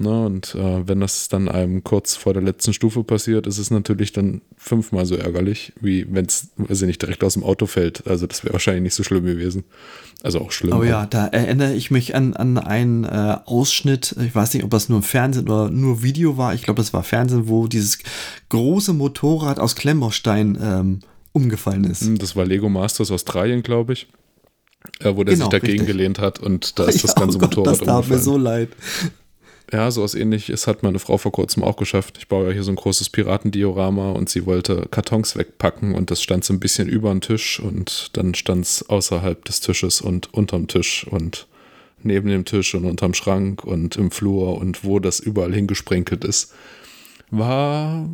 Ne? 0.03 0.27
Und 0.27 0.55
äh, 0.55 0.87
wenn 0.87 1.01
das 1.01 1.29
dann 1.29 1.49
einem 1.49 1.85
kurz 1.85 2.17
vor 2.17 2.35
der 2.35 2.43
letzten 2.43 2.73
Stufe 2.73 3.05
passiert, 3.05 3.47
ist 3.47 3.59
es 3.59 3.71
natürlich 3.71 4.13
dann 4.13 4.43
fünfmal 4.57 5.07
so 5.07 5.15
ärgerlich, 5.15 5.73
wie 5.81 6.07
wenn 6.11 6.27
es, 6.27 6.49
weiß 6.57 6.83
ich 6.83 6.87
nicht, 6.87 7.03
direkt 7.03 7.23
aus 7.25 7.35
dem 7.35 7.45
Auto 7.45 7.67
fällt. 7.67 8.07
Also 8.07 8.27
das 8.27 8.45
wäre 8.45 8.53
wahrscheinlich 8.53 8.83
nicht 8.83 8.95
so 8.95 9.03
schlimm 9.03 9.25
gewesen. 9.25 9.65
Also 10.23 10.41
auch 10.41 10.53
schlimm. 10.53 10.77
Oh 10.77 10.83
ja, 10.83 11.07
da 11.07 11.27
erinnere 11.27 11.75
ich 11.75 11.91
mich 11.91 12.15
an, 12.15 12.35
an 12.35 12.59
einen 12.59 13.05
äh, 13.05 13.39
Ausschnitt, 13.45 14.15
ich 14.21 14.35
weiß 14.35 14.55
nicht, 14.55 14.65
ob 14.65 14.71
das 14.71 14.89
nur 14.89 15.03
Fernsehen 15.03 15.49
oder 15.49 15.71
nur 15.71 16.03
Video 16.03 16.37
war, 16.37 16.55
ich 16.55 16.63
glaube, 16.63 16.81
das 16.81 16.93
war 16.93 17.03
Fernsehen, 17.03 17.49
wo 17.49 17.67
dieses 17.67 17.99
große 18.51 18.93
Motorrad 18.93 19.59
aus 19.59 19.75
Klemmbaustein 19.75 20.59
ähm, 20.61 21.01
umgefallen 21.33 21.85
ist. 21.85 22.03
Hm, 22.03 22.19
das 22.19 22.37
war 22.37 22.45
Lego 22.45 22.69
Masters 22.69 23.11
Australien, 23.11 23.63
glaube 23.63 23.95
ich. 23.95 24.07
Äh, 25.01 25.17
wo 25.17 25.25
der 25.25 25.35
genau, 25.35 25.45
sich 25.47 25.51
dagegen 25.51 25.81
richtig. 25.81 25.97
gelegt 25.97 26.19
hat 26.19 26.39
und 26.41 26.79
da 26.79 26.85
ist 26.85 27.05
das 27.05 27.15
ganze 27.15 27.39
oh 27.39 27.41
Gott, 27.41 27.57
Motorrad 27.57 27.81
Das 27.81 27.87
tat 27.87 28.09
mir 28.09 28.19
so 28.19 28.37
leid. 28.37 28.69
Ja, 29.73 29.91
sowas 29.91 30.15
ähnliches 30.15 30.67
hat 30.67 30.83
meine 30.83 30.99
Frau 30.99 31.17
vor 31.17 31.33
kurzem 31.33 31.65
auch 31.65 31.77
geschafft. 31.77 32.19
Ich 32.19 32.29
baue 32.29 32.47
ja 32.47 32.53
hier 32.53 32.63
so 32.63 32.71
ein 32.71 32.77
großes 32.77 33.09
Piratendiorama 33.09 34.11
und 34.13 34.29
sie 34.29 34.45
wollte 34.45 34.87
Kartons 34.91 35.35
wegpacken 35.35 35.95
und 35.95 36.11
das 36.11 36.23
stand 36.23 36.45
so 36.45 36.53
ein 36.53 36.61
bisschen 36.61 36.89
über 36.89 37.11
den 37.11 37.23
Tisch 37.23 37.59
und 37.59 38.11
dann 38.13 38.35
stand 38.35 38.67
es 38.67 38.89
außerhalb 38.89 39.43
des 39.47 39.61
Tisches 39.61 40.03
und 40.03 40.35
unterm 40.35 40.69
Tisch 40.69 41.07
und 41.11 41.47
neben 42.03 42.29
dem 42.29 42.45
Tisch 42.45 42.75
und 42.75 42.85
unterm 42.85 43.15
Schrank 43.15 43.65
und 43.65 43.97
im 43.97 44.11
Flur 44.11 44.59
und 44.59 44.85
wo 44.85 44.99
das 44.99 45.21
überall 45.21 45.55
hingesprenkelt 45.55 46.25
ist. 46.25 46.53
War 47.31 48.11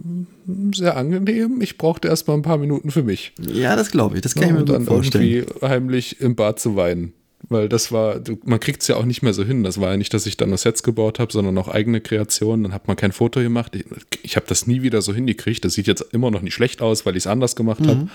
sehr 0.73 0.97
angenehm. 0.97 1.61
Ich 1.61 1.77
brauchte 1.77 2.07
erst 2.07 2.29
mal 2.29 2.35
ein 2.35 2.43
paar 2.43 2.59
Minuten 2.59 2.93
für 2.93 3.03
mich. 3.03 3.33
Ja, 3.41 3.75
das 3.75 3.91
glaube 3.91 4.15
ich. 4.15 4.23
Das 4.23 4.35
kann 4.35 4.45
ja, 4.45 4.49
ich 4.51 4.55
mir 4.55 4.61
und 4.61 4.69
dann 4.69 4.85
vorstellen. 4.85 5.25
irgendwie 5.25 5.67
heimlich 5.67 6.21
im 6.21 6.37
Bad 6.37 6.61
zu 6.61 6.77
weinen. 6.77 7.15
Weil 7.51 7.69
das 7.69 7.93
war, 7.93 8.21
man 8.45 8.61
kriegt 8.61 8.83
es 8.83 8.89
ja 8.89 8.97
auch 8.97 9.07
nicht 9.07 9.23
mehr 9.23 9.33
so 9.33 9.43
hin. 9.43 9.65
Das 9.65 9.81
war 9.81 9.93
ja 9.93 9.97
nicht, 9.97 10.13
dass 10.13 10.27
ich 10.27 10.37
dann 10.37 10.51
nur 10.51 10.59
Sets 10.59 10.83
gebaut 10.83 11.19
habe, 11.19 11.33
sondern 11.33 11.57
auch 11.57 11.69
eigene 11.69 12.01
Kreationen. 12.01 12.65
Dann 12.65 12.73
hat 12.75 12.89
man 12.89 12.97
kein 12.97 13.13
Foto 13.13 13.41
gemacht. 13.41 13.75
Ich, 13.75 13.85
ich 14.23 14.37
habe 14.37 14.47
das 14.47 14.67
nie 14.67 14.83
wieder 14.83 15.01
so 15.01 15.15
hingekriegt. 15.15 15.65
Das 15.65 15.73
sieht 15.73 15.87
jetzt 15.87 16.03
immer 16.13 16.31
noch 16.31 16.43
nicht 16.43 16.55
schlecht 16.55 16.83
aus, 16.83 17.07
weil 17.07 17.17
ich 17.17 17.23
es 17.23 17.27
anders 17.27 17.57
gemacht 17.57 17.81
mhm. 17.81 17.89
habe. 17.89 18.09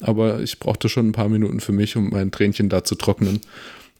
Aber 0.00 0.40
ich 0.40 0.58
brauchte 0.58 0.88
schon 0.88 1.08
ein 1.08 1.12
paar 1.12 1.28
Minuten 1.28 1.60
für 1.60 1.72
mich, 1.72 1.96
um 1.96 2.10
mein 2.10 2.32
Tränchen 2.32 2.68
da 2.68 2.82
zu 2.82 2.96
trocknen, 2.96 3.40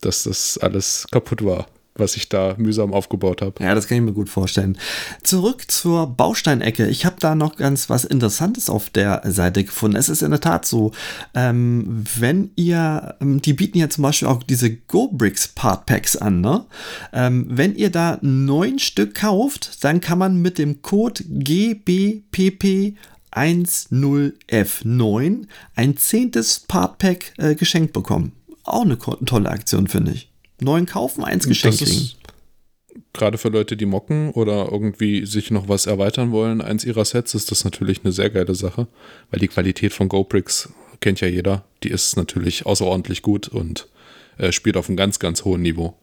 dass 0.01 0.25
das 0.25 0.59
alles 0.59 1.07
kaputt 1.11 1.45
war 1.45 1.67
was 1.97 2.17
ich 2.17 2.29
da 2.29 2.55
mühsam 2.59 2.93
aufgebaut 2.93 3.41
habe. 3.41 3.63
Ja, 3.63 3.75
das 3.75 3.87
kann 3.87 3.99
ich 3.99 4.05
mir 4.05 4.13
gut 4.13 4.29
vorstellen. 4.29 4.77
Zurück 5.23 5.71
zur 5.71 6.09
Bausteinecke. 6.09 6.89
Ich 6.89 7.07
habe 7.07 7.17
da 7.21 7.35
noch 7.35 7.57
ganz 7.57 7.89
was 7.89 8.05
Interessantes 8.05 8.69
auf 8.69 8.91
der 8.91 9.23
Seite 9.25 9.65
gefunden. 9.65 9.97
Es 9.97 10.09
ist 10.09 10.23
in 10.23 10.31
der 10.31 10.41
Tat 10.41 10.67
so, 10.67 10.93
ähm, 11.35 12.05
wenn 12.17 12.51
ihr, 12.57 13.15
ähm, 13.21 13.41
die 13.41 13.53
bieten 13.53 13.79
ja 13.79 13.89
zum 13.89 14.03
Beispiel 14.03 14.29
auch 14.29 14.43
diese 14.43 14.75
GoBricks 14.75 15.49
Part 15.49 15.87
Packs 15.87 16.17
an, 16.17 16.41
ne? 16.41 16.65
Ähm, 17.13 17.47
wenn 17.49 17.77
ihr 17.77 17.91
da 17.91 18.19
neun 18.23 18.81
Stück 18.81 19.15
kauft, 19.15 19.85
dann 19.85 20.01
kann 20.01 20.19
man 20.19 20.43
mit 20.43 20.59
dem 20.59 20.83
Code 20.83 21.23
GBPP 21.29 22.97
10F9 23.33 25.47
ein 25.75 25.97
zehntes 25.97 26.61
Part 26.61 26.99
Pack 26.99 27.33
äh, 27.37 27.55
geschenkt 27.55 27.93
bekommen. 27.93 28.33
Auch 28.65 28.83
eine 28.83 28.99
tolle 28.99 29.51
Aktion, 29.51 29.89
finde 29.89 30.13
ich 30.13 30.34
neuen 30.61 30.87
kaufen, 30.87 31.25
eins 31.25 31.47
geschenkt 31.47 31.79
kriegen. 31.79 32.11
Gerade 33.13 33.39
für 33.39 33.49
Leute, 33.49 33.77
die 33.77 33.87
mocken 33.87 34.31
oder 34.31 34.71
irgendwie 34.71 35.27
sich 35.27 35.51
noch 35.51 35.69
was 35.69 35.87
erweitern 35.87 36.31
wollen, 36.31 36.61
eins 36.61 36.85
ihrer 36.85 37.05
Sets, 37.05 37.35
ist 37.35 37.51
das 37.51 37.65
natürlich 37.65 38.01
eine 38.05 38.13
sehr 38.13 38.31
geile 38.31 38.55
Sache, 38.55 38.87
weil 39.31 39.41
die 39.41 39.49
Qualität 39.49 39.93
von 39.93 40.09
GoPrix 40.09 40.69
kennt 41.01 41.21
ja 41.21 41.29
jeder. 41.29 41.65
Die 41.83 41.91
ist 41.91 42.17
natürlich 42.17 42.67
außerordentlich 42.67 43.23
gut 43.23 43.49
und 43.49 43.89
äh, 44.39 44.53
spielt 44.53 44.77
auf 44.77 44.89
einem 44.89 44.97
ganz, 44.97 45.19
ganz 45.19 45.45
hohen 45.45 45.63
Niveau. 45.63 45.97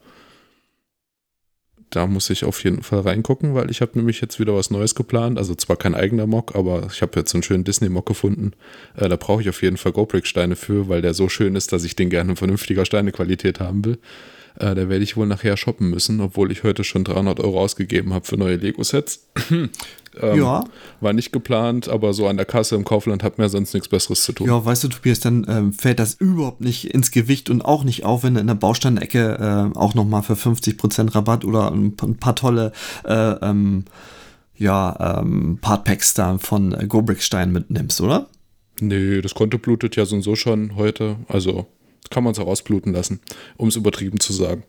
Da 1.90 2.06
muss 2.06 2.30
ich 2.30 2.44
auf 2.44 2.64
jeden 2.64 2.82
Fall 2.82 3.00
reingucken, 3.00 3.54
weil 3.54 3.70
ich 3.70 3.82
habe 3.82 3.98
nämlich 3.98 4.22
jetzt 4.22 4.40
wieder 4.40 4.54
was 4.54 4.70
Neues 4.70 4.94
geplant. 4.94 5.36
Also 5.36 5.54
zwar 5.54 5.76
kein 5.76 5.94
eigener 5.94 6.26
Mock, 6.26 6.54
aber 6.54 6.88
ich 6.90 7.02
habe 7.02 7.18
jetzt 7.18 7.34
einen 7.34 7.42
schönen 7.42 7.64
Disney-Mock 7.64 8.06
gefunden. 8.06 8.52
Äh, 8.96 9.10
da 9.10 9.16
brauche 9.16 9.42
ich 9.42 9.48
auf 9.50 9.62
jeden 9.62 9.76
Fall 9.76 9.92
GoPrix-Steine 9.92 10.56
für, 10.56 10.88
weil 10.88 11.02
der 11.02 11.12
so 11.12 11.28
schön 11.28 11.54
ist, 11.54 11.72
dass 11.72 11.84
ich 11.84 11.94
den 11.94 12.08
gerne 12.08 12.30
in 12.30 12.36
vernünftiger 12.36 12.86
Steinequalität 12.86 13.60
haben 13.60 13.84
will. 13.84 13.98
Äh, 14.58 14.74
da 14.74 14.88
werde 14.88 15.02
ich 15.02 15.16
wohl 15.16 15.26
nachher 15.26 15.56
shoppen 15.56 15.90
müssen, 15.90 16.20
obwohl 16.20 16.52
ich 16.52 16.62
heute 16.62 16.84
schon 16.84 17.04
300 17.04 17.40
Euro 17.40 17.60
ausgegeben 17.60 18.12
habe 18.12 18.26
für 18.26 18.36
neue 18.36 18.56
Lego-Sets. 18.56 19.28
ähm, 19.50 19.70
ja. 20.20 20.64
War 21.00 21.12
nicht 21.12 21.32
geplant, 21.32 21.88
aber 21.88 22.12
so 22.12 22.26
an 22.26 22.36
der 22.36 22.46
Kasse 22.46 22.74
im 22.74 22.84
Kaufland 22.84 23.22
hat 23.22 23.38
mir 23.38 23.48
sonst 23.48 23.72
nichts 23.74 23.88
Besseres 23.88 24.24
zu 24.24 24.32
tun. 24.32 24.46
Ja, 24.46 24.64
weißt 24.64 24.84
du, 24.84 24.88
Tobias, 24.88 25.20
dann 25.20 25.46
ähm, 25.48 25.72
fällt 25.72 25.98
das 25.98 26.14
überhaupt 26.14 26.60
nicht 26.60 26.92
ins 26.92 27.10
Gewicht 27.10 27.50
und 27.50 27.62
auch 27.62 27.84
nicht 27.84 28.04
auf, 28.04 28.24
wenn 28.24 28.34
du 28.34 28.40
in 28.40 28.46
der 28.46 28.54
Bausteinecke 28.54 29.70
äh, 29.74 29.78
auch 29.78 29.94
nochmal 29.94 30.22
für 30.22 30.34
50% 30.34 31.14
Rabatt 31.14 31.44
oder 31.44 31.72
ein, 31.72 31.96
paar 31.96 32.36
tolle 32.36 32.72
äh, 33.04 33.12
ähm, 33.14 33.84
ja, 34.56 35.18
ähm, 35.20 35.58
Partpacks 35.60 36.14
da 36.14 36.38
von 36.38 36.72
äh, 36.72 36.86
Gobrickstein 36.86 37.52
mitnimmst, 37.52 38.00
oder? 38.00 38.28
Nee, 38.80 39.20
das 39.20 39.34
Konto 39.34 39.58
blutet 39.58 39.96
ja 39.96 40.04
so 40.04 40.16
und 40.16 40.22
so 40.22 40.36
schon 40.36 40.76
heute. 40.76 41.16
Also 41.28 41.66
kann 42.10 42.24
man 42.24 42.32
es 42.32 42.38
auch 42.38 42.46
ausbluten 42.46 42.92
lassen, 42.92 43.20
um 43.56 43.68
es 43.68 43.76
übertrieben 43.76 44.20
zu 44.20 44.32
sagen. 44.32 44.64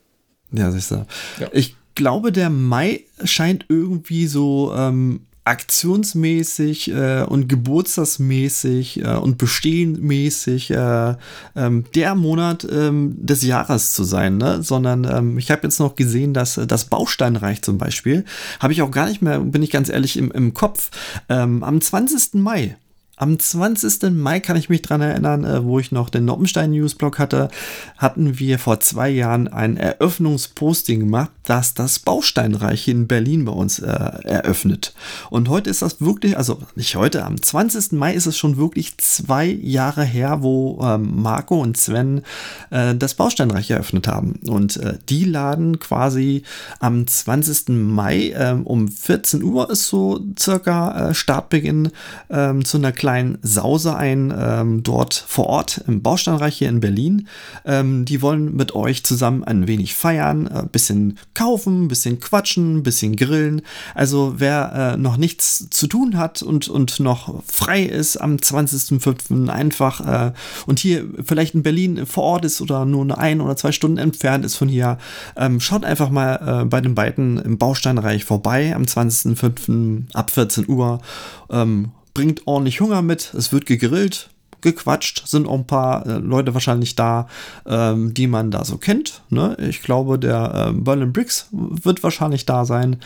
Ja, 0.51 0.71
siehst 0.71 0.91
du. 0.91 1.05
Ja. 1.39 1.49
Ich 1.51 1.75
glaube, 1.95 2.31
der 2.31 2.49
Mai 2.49 3.01
scheint 3.23 3.65
irgendwie 3.69 4.27
so 4.27 4.73
ähm, 4.75 5.21
aktionsmäßig 5.45 6.91
äh, 6.91 7.25
und 7.27 7.49
geburtstagsmäßig 7.49 9.03
äh, 9.03 9.15
und 9.15 9.37
bestehenmäßig 9.37 10.71
äh, 10.71 11.15
ähm, 11.55 11.83
der 11.95 12.15
Monat 12.15 12.65
ähm, 12.71 13.15
des 13.19 13.43
Jahres 13.43 13.91
zu 13.91 14.05
sein, 14.05 14.37
ne? 14.37 14.63
sondern 14.63 15.03
ähm, 15.03 15.37
ich 15.37 15.51
habe 15.51 15.63
jetzt 15.63 15.79
noch 15.79 15.95
gesehen, 15.95 16.33
dass 16.33 16.59
das 16.65 16.85
Bausteinreich 16.85 17.61
zum 17.61 17.77
Beispiel, 17.77 18.23
habe 18.59 18.71
ich 18.71 18.81
auch 18.81 18.91
gar 18.91 19.07
nicht 19.09 19.21
mehr, 19.21 19.39
bin 19.39 19.63
ich 19.63 19.69
ganz 19.69 19.89
ehrlich, 19.89 20.15
im, 20.15 20.31
im 20.31 20.53
Kopf, 20.53 20.91
ähm, 21.27 21.63
am 21.63 21.81
20. 21.81 22.35
Mai 22.35 22.77
am 23.15 23.37
20. 23.37 24.11
Mai 24.11 24.39
kann 24.39 24.57
ich 24.57 24.69
mich 24.69 24.81
dran 24.81 25.01
erinnern, 25.01 25.45
äh, 25.45 25.63
wo 25.63 25.77
ich 25.77 25.91
noch 25.91 26.09
den 26.09 26.25
Noppenstein 26.25 26.71
Newsblog 26.71 27.19
hatte, 27.19 27.49
hatten 27.97 28.39
wir 28.39 28.57
vor 28.57 28.79
zwei 28.79 29.09
Jahren 29.09 29.47
ein 29.47 29.77
Eröffnungsposting 29.77 30.99
gemacht, 31.01 31.29
das 31.43 31.75
das 31.75 31.99
Bausteinreich 31.99 32.87
in 32.87 33.07
Berlin 33.07 33.45
bei 33.45 33.51
uns 33.51 33.77
äh, 33.77 33.87
eröffnet. 33.87 34.95
Und 35.29 35.47
heute 35.47 35.69
ist 35.69 35.83
das 35.83 36.01
wirklich, 36.01 36.37
also 36.37 36.57
nicht 36.75 36.95
heute, 36.95 37.23
am 37.23 37.39
20. 37.39 37.91
Mai 37.91 38.15
ist 38.15 38.25
es 38.25 38.35
schon 38.35 38.57
wirklich 38.57 38.97
zwei 38.97 39.45
Jahre 39.45 40.03
her, 40.03 40.41
wo 40.41 40.79
ähm, 40.83 41.21
Marco 41.21 41.61
und 41.61 41.77
Sven 41.77 42.23
äh, 42.71 42.95
das 42.95 43.13
Bausteinreich 43.13 43.69
eröffnet 43.69 44.07
haben. 44.07 44.39
Und 44.47 44.77
äh, 44.77 44.97
die 45.09 45.25
laden 45.25 45.77
quasi 45.77 46.41
am 46.79 47.05
20. 47.05 47.69
Mai 47.69 48.33
ähm, 48.35 48.65
um 48.65 48.87
14 48.87 49.43
Uhr 49.43 49.69
ist 49.69 49.85
so 49.85 50.19
circa 50.39 51.09
äh, 51.09 51.13
Startbeginn 51.13 51.91
ähm, 52.31 52.65
zu 52.65 52.77
einer 52.77 52.91
kleinen 53.03 53.37
Sause 53.41 53.97
ein, 53.97 54.33
ähm, 54.33 54.81
dort 54.81 55.13
vor 55.13 55.47
Ort 55.47 55.83
im 55.87 56.01
Bausteinreich 56.01 56.59
hier 56.59 56.69
in 56.69 56.79
Berlin. 56.79 57.27
Ähm, 57.65 58.05
die 58.05 58.21
wollen 58.21 58.55
mit 58.55 58.75
euch 58.75 59.03
zusammen 59.03 59.43
ein 59.43 59.67
wenig 59.67 59.93
feiern, 59.93 60.47
ein 60.47 60.67
äh, 60.67 60.69
bisschen 60.71 61.19
kaufen, 61.33 61.83
ein 61.83 61.87
bisschen 61.89 62.21
quatschen, 62.21 62.77
ein 62.77 62.83
bisschen 62.83 63.17
grillen. 63.17 63.61
Also 63.93 64.35
wer 64.37 64.93
äh, 64.93 64.97
noch 64.97 65.17
nichts 65.17 65.69
zu 65.69 65.87
tun 65.87 66.17
hat 66.17 66.41
und, 66.43 66.69
und 66.69 67.01
noch 67.01 67.43
frei 67.45 67.83
ist 67.83 68.15
am 68.15 68.37
20.05. 68.37 69.49
einfach 69.49 70.29
äh, 70.29 70.31
und 70.65 70.79
hier 70.79 71.03
vielleicht 71.25 71.55
in 71.55 71.63
Berlin 71.63 72.05
vor 72.05 72.23
Ort 72.23 72.45
ist 72.45 72.61
oder 72.61 72.85
nur 72.85 73.03
eine 73.03 73.17
ein 73.17 73.41
oder 73.41 73.57
zwei 73.57 73.73
Stunden 73.73 73.97
entfernt 73.97 74.45
ist 74.45 74.55
von 74.55 74.69
hier, 74.69 74.97
ähm, 75.35 75.59
schaut 75.59 75.83
einfach 75.83 76.09
mal 76.09 76.61
äh, 76.61 76.65
bei 76.65 76.79
den 76.79 76.95
beiden 76.95 77.37
im 77.37 77.57
Bausteinreich 77.57 78.23
vorbei 78.23 78.73
am 78.73 78.83
20.05. 78.83 80.03
ab 80.13 80.31
14 80.31 80.69
Uhr. 80.69 81.01
Ähm, 81.49 81.91
bringt 82.13 82.45
ordentlich 82.45 82.79
Hunger 82.79 83.01
mit, 83.01 83.33
es 83.33 83.51
wird 83.51 83.65
gegrillt, 83.65 84.29
gequatscht, 84.61 85.27
sind 85.27 85.47
auch 85.47 85.55
ein 85.55 85.67
paar 85.67 86.05
äh, 86.07 86.17
Leute 86.17 86.53
wahrscheinlich 86.53 86.95
da, 86.95 87.27
ähm, 87.67 88.13
die 88.13 88.27
man 88.27 88.49
da 88.49 88.63
so 88.65 88.77
kennt. 88.77 89.21
Ne? 89.29 89.57
Ich 89.59 89.81
glaube, 89.81 90.17
der 90.17 90.69
äh, 90.69 90.73
Berlin 90.73 91.13
Bricks 91.13 91.47
wird 91.51 92.01
wahrscheinlich 92.01 92.45
da 92.45 92.65
sein. 92.65 92.97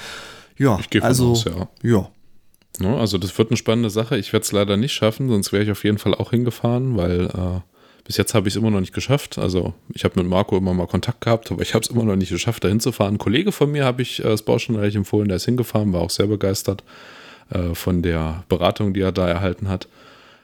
Ja, 0.58 0.80
ich 0.80 1.04
also, 1.04 1.32
aus, 1.32 1.44
ja. 1.46 1.52
ja. 1.56 1.68
ja. 1.84 2.10
Ne, 2.80 2.96
also 2.96 3.18
das 3.18 3.36
wird 3.38 3.50
eine 3.50 3.58
spannende 3.58 3.90
Sache. 3.90 4.18
Ich 4.18 4.34
werde 4.34 4.44
es 4.44 4.52
leider 4.52 4.78
nicht 4.78 4.94
schaffen, 4.94 5.30
sonst 5.30 5.52
wäre 5.52 5.64
ich 5.64 5.72
auf 5.72 5.84
jeden 5.84 5.98
Fall 5.98 6.14
auch 6.14 6.30
hingefahren, 6.30 6.96
weil 6.96 7.26
äh, 7.26 7.62
bis 8.04 8.18
jetzt 8.18 8.36
habe 8.36 8.48
ich 8.48 8.54
es 8.54 8.58
immer 8.58 8.70
noch 8.70 8.80
nicht 8.80 8.94
geschafft. 8.94 9.40
Also 9.40 9.74
ich 9.94 10.04
habe 10.04 10.20
mit 10.20 10.30
Marco 10.30 10.56
immer 10.56 10.76
mal 10.76 10.86
Kontakt 10.86 11.22
gehabt, 11.22 11.52
aber 11.52 11.64
ich 11.64 11.74
habe 11.74 11.84
es 11.84 11.90
immer 11.90 12.04
noch 12.04 12.16
nicht 12.16 12.30
geschafft, 12.30 12.64
da 12.64 12.68
hinzufahren. 12.68 13.16
Ein 13.16 13.18
Kollege 13.18 13.52
von 13.52 13.72
mir 13.72 13.84
habe 13.84 14.04
ich 14.04 14.20
äh, 14.20 14.24
das 14.24 14.44
Bauschenreich 14.44 14.96
empfohlen, 14.96 15.28
der 15.28 15.38
ist 15.38 15.46
hingefahren, 15.46 15.92
war 15.92 16.02
auch 16.02 16.12
sehr 16.12 16.28
begeistert 16.28 16.84
äh, 17.50 17.74
von 17.74 18.02
der 18.02 18.44
Beratung, 18.50 18.94
die 18.94 19.02
er 19.02 19.12
da 19.12 19.28
erhalten 19.28 19.70
hat. 19.70 19.88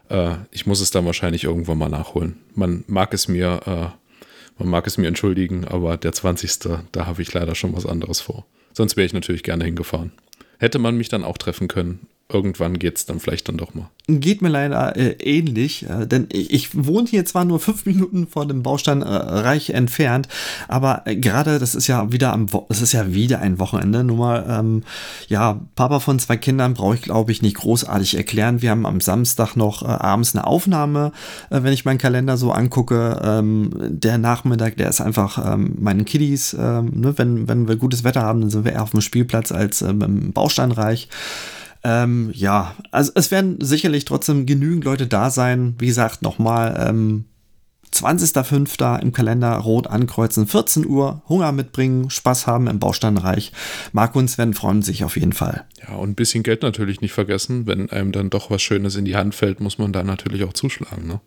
Äh, 0.09 0.35
ich 0.51 0.65
muss 0.65 0.81
es 0.81 0.91
dann 0.91 1.05
wahrscheinlich 1.05 1.43
irgendwann 1.43 1.77
mal 1.77 1.89
nachholen. 1.89 2.37
Man 2.55 2.83
mag 2.87 3.13
es 3.13 3.27
mir, 3.27 3.61
äh, 3.65 4.21
man 4.59 4.69
mag 4.69 4.87
es 4.87 4.97
mir 4.97 5.07
entschuldigen, 5.07 5.65
aber 5.65 5.97
der 5.97 6.13
20. 6.13 6.79
da 6.91 7.05
habe 7.05 7.21
ich 7.21 7.33
leider 7.33 7.55
schon 7.55 7.75
was 7.75 7.85
anderes 7.85 8.21
vor. 8.21 8.45
Sonst 8.73 8.97
wäre 8.97 9.05
ich 9.05 9.13
natürlich 9.13 9.43
gerne 9.43 9.65
hingefahren. 9.65 10.11
Hätte 10.57 10.79
man 10.79 10.95
mich 10.95 11.09
dann 11.09 11.23
auch 11.23 11.37
treffen 11.37 11.67
können, 11.67 12.07
irgendwann 12.33 12.79
geht 12.79 12.97
es 12.97 13.05
dann 13.05 13.19
vielleicht 13.19 13.47
dann 13.47 13.57
doch 13.57 13.73
mal. 13.73 13.89
Geht 14.07 14.41
mir 14.41 14.49
leider 14.49 14.97
äh, 14.97 15.11
ähnlich, 15.19 15.85
äh, 15.89 16.05
denn 16.05 16.27
ich, 16.31 16.51
ich, 16.51 16.85
wohne 16.85 17.07
hier 17.07 17.23
zwar 17.25 17.45
nur 17.45 17.59
fünf 17.59 17.85
Minuten 17.85 18.27
von 18.27 18.47
dem 18.47 18.63
Bausteinreich 18.63 19.69
äh, 19.69 19.73
entfernt, 19.73 20.27
aber 20.67 21.03
äh, 21.05 21.15
gerade 21.15 21.59
das 21.59 21.75
ist 21.75 21.87
ja 21.87 22.11
wieder 22.11 22.33
am 22.33 22.47
es 22.69 22.81
ist 22.81 22.91
ja 22.91 23.13
wieder 23.13 23.39
ein 23.39 23.59
Wochenende. 23.59 24.03
Nur 24.03 24.17
mal, 24.17 24.45
ähm, 24.49 24.83
ja, 25.27 25.61
Papa 25.75 25.99
von 25.99 26.19
zwei 26.19 26.37
Kindern 26.37 26.73
brauche 26.73 26.95
ich, 26.95 27.01
glaube 27.03 27.31
ich, 27.31 27.41
nicht 27.41 27.55
großartig 27.55 28.17
erklären. 28.17 28.61
Wir 28.61 28.71
haben 28.71 28.85
am 28.85 28.99
Samstag 28.99 29.55
noch 29.55 29.83
äh, 29.83 29.85
abends 29.85 30.35
eine 30.35 30.45
Aufnahme, 30.45 31.11
äh, 31.49 31.63
wenn 31.63 31.73
ich 31.73 31.85
meinen 31.85 31.97
Kalender 31.97 32.37
so 32.37 32.51
angucke. 32.51 33.21
Ähm, 33.23 33.69
der 33.79 34.17
Nachmittag, 34.17 34.77
der 34.77 34.89
ist 34.89 35.01
einfach 35.01 35.53
ähm, 35.53 35.75
meinen 35.79 36.05
Kiddies, 36.05 36.55
ähm, 36.59 36.91
ne, 36.93 37.17
wenn, 37.17 37.47
wenn 37.47 37.67
wir 37.67 37.75
gutes 37.75 38.03
Wetter 38.03 38.21
haben, 38.21 38.41
dann 38.41 38.49
sind 38.49 38.65
wir 38.65 38.73
eher 38.73 38.83
auf 38.83 38.91
dem 38.91 39.01
Spielplatz 39.01 39.51
als 39.51 39.81
im 39.81 40.33
Bausteinreich. 40.33 41.07
Ähm, 41.83 42.31
ja, 42.33 42.75
also 42.91 43.11
es 43.15 43.29
werden 43.31 43.57
sicherlich 43.59 44.05
trotzdem 44.05 44.45
genügend 44.45 44.85
Leute 44.85 45.07
da 45.07 45.29
sein. 45.29 45.75
Wie 45.79 45.87
gesagt, 45.87 46.21
nochmal, 46.21 46.87
ähm, 46.89 47.25
20.05. 47.93 49.01
im 49.01 49.11
Kalender 49.13 49.55
rot 49.57 49.87
ankreuzen, 49.87 50.47
14 50.47 50.85
Uhr, 50.85 51.21
Hunger 51.29 51.51
mitbringen, 51.51 52.09
Spaß 52.09 52.47
haben 52.47 52.67
im 52.67 52.79
Bausteinreich. 52.79 53.51
Marco 53.91 54.19
und 54.19 54.29
Sven 54.29 54.53
freuen 54.53 54.81
sich 54.81 55.03
auf 55.03 55.15
jeden 55.15 55.33
Fall. 55.33 55.65
Ja, 55.87 55.95
und 55.95 56.11
ein 56.11 56.15
bisschen 56.15 56.43
Geld 56.43 56.63
natürlich 56.63 57.01
nicht 57.01 57.13
vergessen. 57.13 57.67
Wenn 57.67 57.89
einem 57.91 58.11
dann 58.11 58.29
doch 58.29 58.49
was 58.49 58.61
Schönes 58.61 58.95
in 58.95 59.05
die 59.05 59.15
Hand 59.15 59.35
fällt, 59.35 59.59
muss 59.59 59.77
man 59.77 59.93
da 59.93 60.03
natürlich 60.03 60.43
auch 60.43 60.53
zuschlagen, 60.53 61.07
ne? 61.07 61.21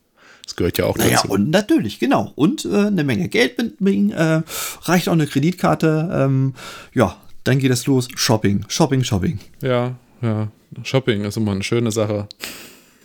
Das 0.45 0.55
gehört 0.55 0.79
ja 0.79 0.85
auch 0.85 0.97
naja, 0.97 1.17
dazu. 1.17 1.33
und 1.33 1.51
natürlich, 1.51 1.99
genau. 1.99 2.33
Und 2.37 2.65
äh, 2.67 2.87
eine 2.87 3.03
Menge 3.03 3.29
Geld 3.29 3.59
mitbringen, 3.59 4.11
äh, 4.13 4.43
reicht 4.83 5.09
auch 5.09 5.13
eine 5.13 5.27
Kreditkarte. 5.27 6.09
Ähm, 6.13 6.55
ja, 6.95 7.17
dann 7.43 7.59
geht 7.59 7.73
es 7.73 7.87
los. 7.87 8.07
Shopping, 8.15 8.65
Shopping, 8.69 9.03
Shopping. 9.03 9.41
Ja, 9.61 9.97
ja. 10.23 10.49
Shopping 10.83 11.25
ist 11.25 11.37
immer 11.37 11.53
eine 11.53 11.63
schöne 11.63 11.91
Sache. 11.91 12.29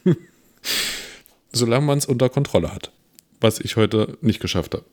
Solange 1.52 1.86
man 1.86 1.98
es 1.98 2.06
unter 2.06 2.30
Kontrolle 2.30 2.74
hat 2.74 2.92
was 3.42 3.60
ich 3.60 3.76
heute 3.76 4.18
nicht 4.22 4.40
geschafft 4.40 4.76
habe. 4.76 4.86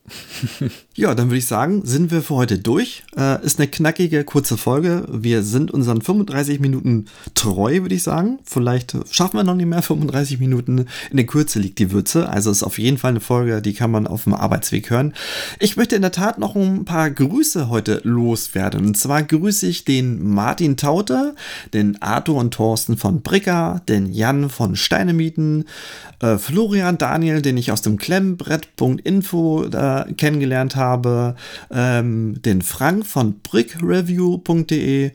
ja, 0.94 1.14
dann 1.14 1.28
würde 1.28 1.38
ich 1.38 1.46
sagen, 1.46 1.82
sind 1.84 2.10
wir 2.10 2.22
für 2.22 2.34
heute 2.34 2.58
durch. 2.58 3.04
Äh, 3.16 3.44
ist 3.44 3.58
eine 3.58 3.68
knackige, 3.68 4.24
kurze 4.24 4.56
Folge. 4.56 5.06
Wir 5.12 5.42
sind 5.42 5.70
unseren 5.70 6.00
35 6.00 6.58
Minuten 6.58 7.06
treu, 7.34 7.82
würde 7.82 7.94
ich 7.94 8.02
sagen. 8.02 8.38
Vielleicht 8.44 8.96
schaffen 9.10 9.36
wir 9.36 9.44
noch 9.44 9.54
nicht 9.54 9.66
mehr 9.66 9.82
35 9.82 10.40
Minuten. 10.40 10.86
In 11.10 11.16
der 11.16 11.26
Kürze 11.26 11.58
liegt 11.58 11.78
die 11.78 11.92
Würze. 11.92 12.28
Also 12.28 12.50
ist 12.50 12.62
auf 12.62 12.78
jeden 12.78 12.96
Fall 12.96 13.10
eine 13.10 13.20
Folge, 13.20 13.60
die 13.60 13.74
kann 13.74 13.90
man 13.90 14.06
auf 14.06 14.24
dem 14.24 14.34
Arbeitsweg 14.34 14.88
hören. 14.88 15.12
Ich 15.60 15.76
möchte 15.76 15.96
in 15.96 16.02
der 16.02 16.12
Tat 16.12 16.38
noch 16.38 16.56
ein 16.56 16.86
paar 16.86 17.10
Grüße 17.10 17.68
heute 17.68 18.00
loswerden. 18.04 18.86
Und 18.86 18.96
zwar 18.96 19.22
grüße 19.22 19.66
ich 19.66 19.84
den 19.84 20.26
Martin 20.26 20.78
Taute, 20.78 21.34
den 21.74 22.00
Arthur 22.00 22.36
und 22.36 22.54
Thorsten 22.54 22.96
von 22.96 23.20
Bricker, 23.20 23.82
den 23.88 24.10
Jan 24.10 24.48
von 24.48 24.74
Steinemieten, 24.74 25.66
äh, 26.20 26.38
Florian 26.38 26.96
Daniel, 26.96 27.42
den 27.42 27.58
ich 27.58 27.70
aus 27.70 27.82
dem 27.82 27.98
Klemm 27.98 28.37
Brett.info 28.38 29.64
äh, 29.64 30.12
kennengelernt 30.14 30.76
habe, 30.76 31.36
ähm, 31.70 32.40
den 32.40 32.62
Frank 32.62 33.06
von 33.06 33.40
brickreview.de, 33.40 35.10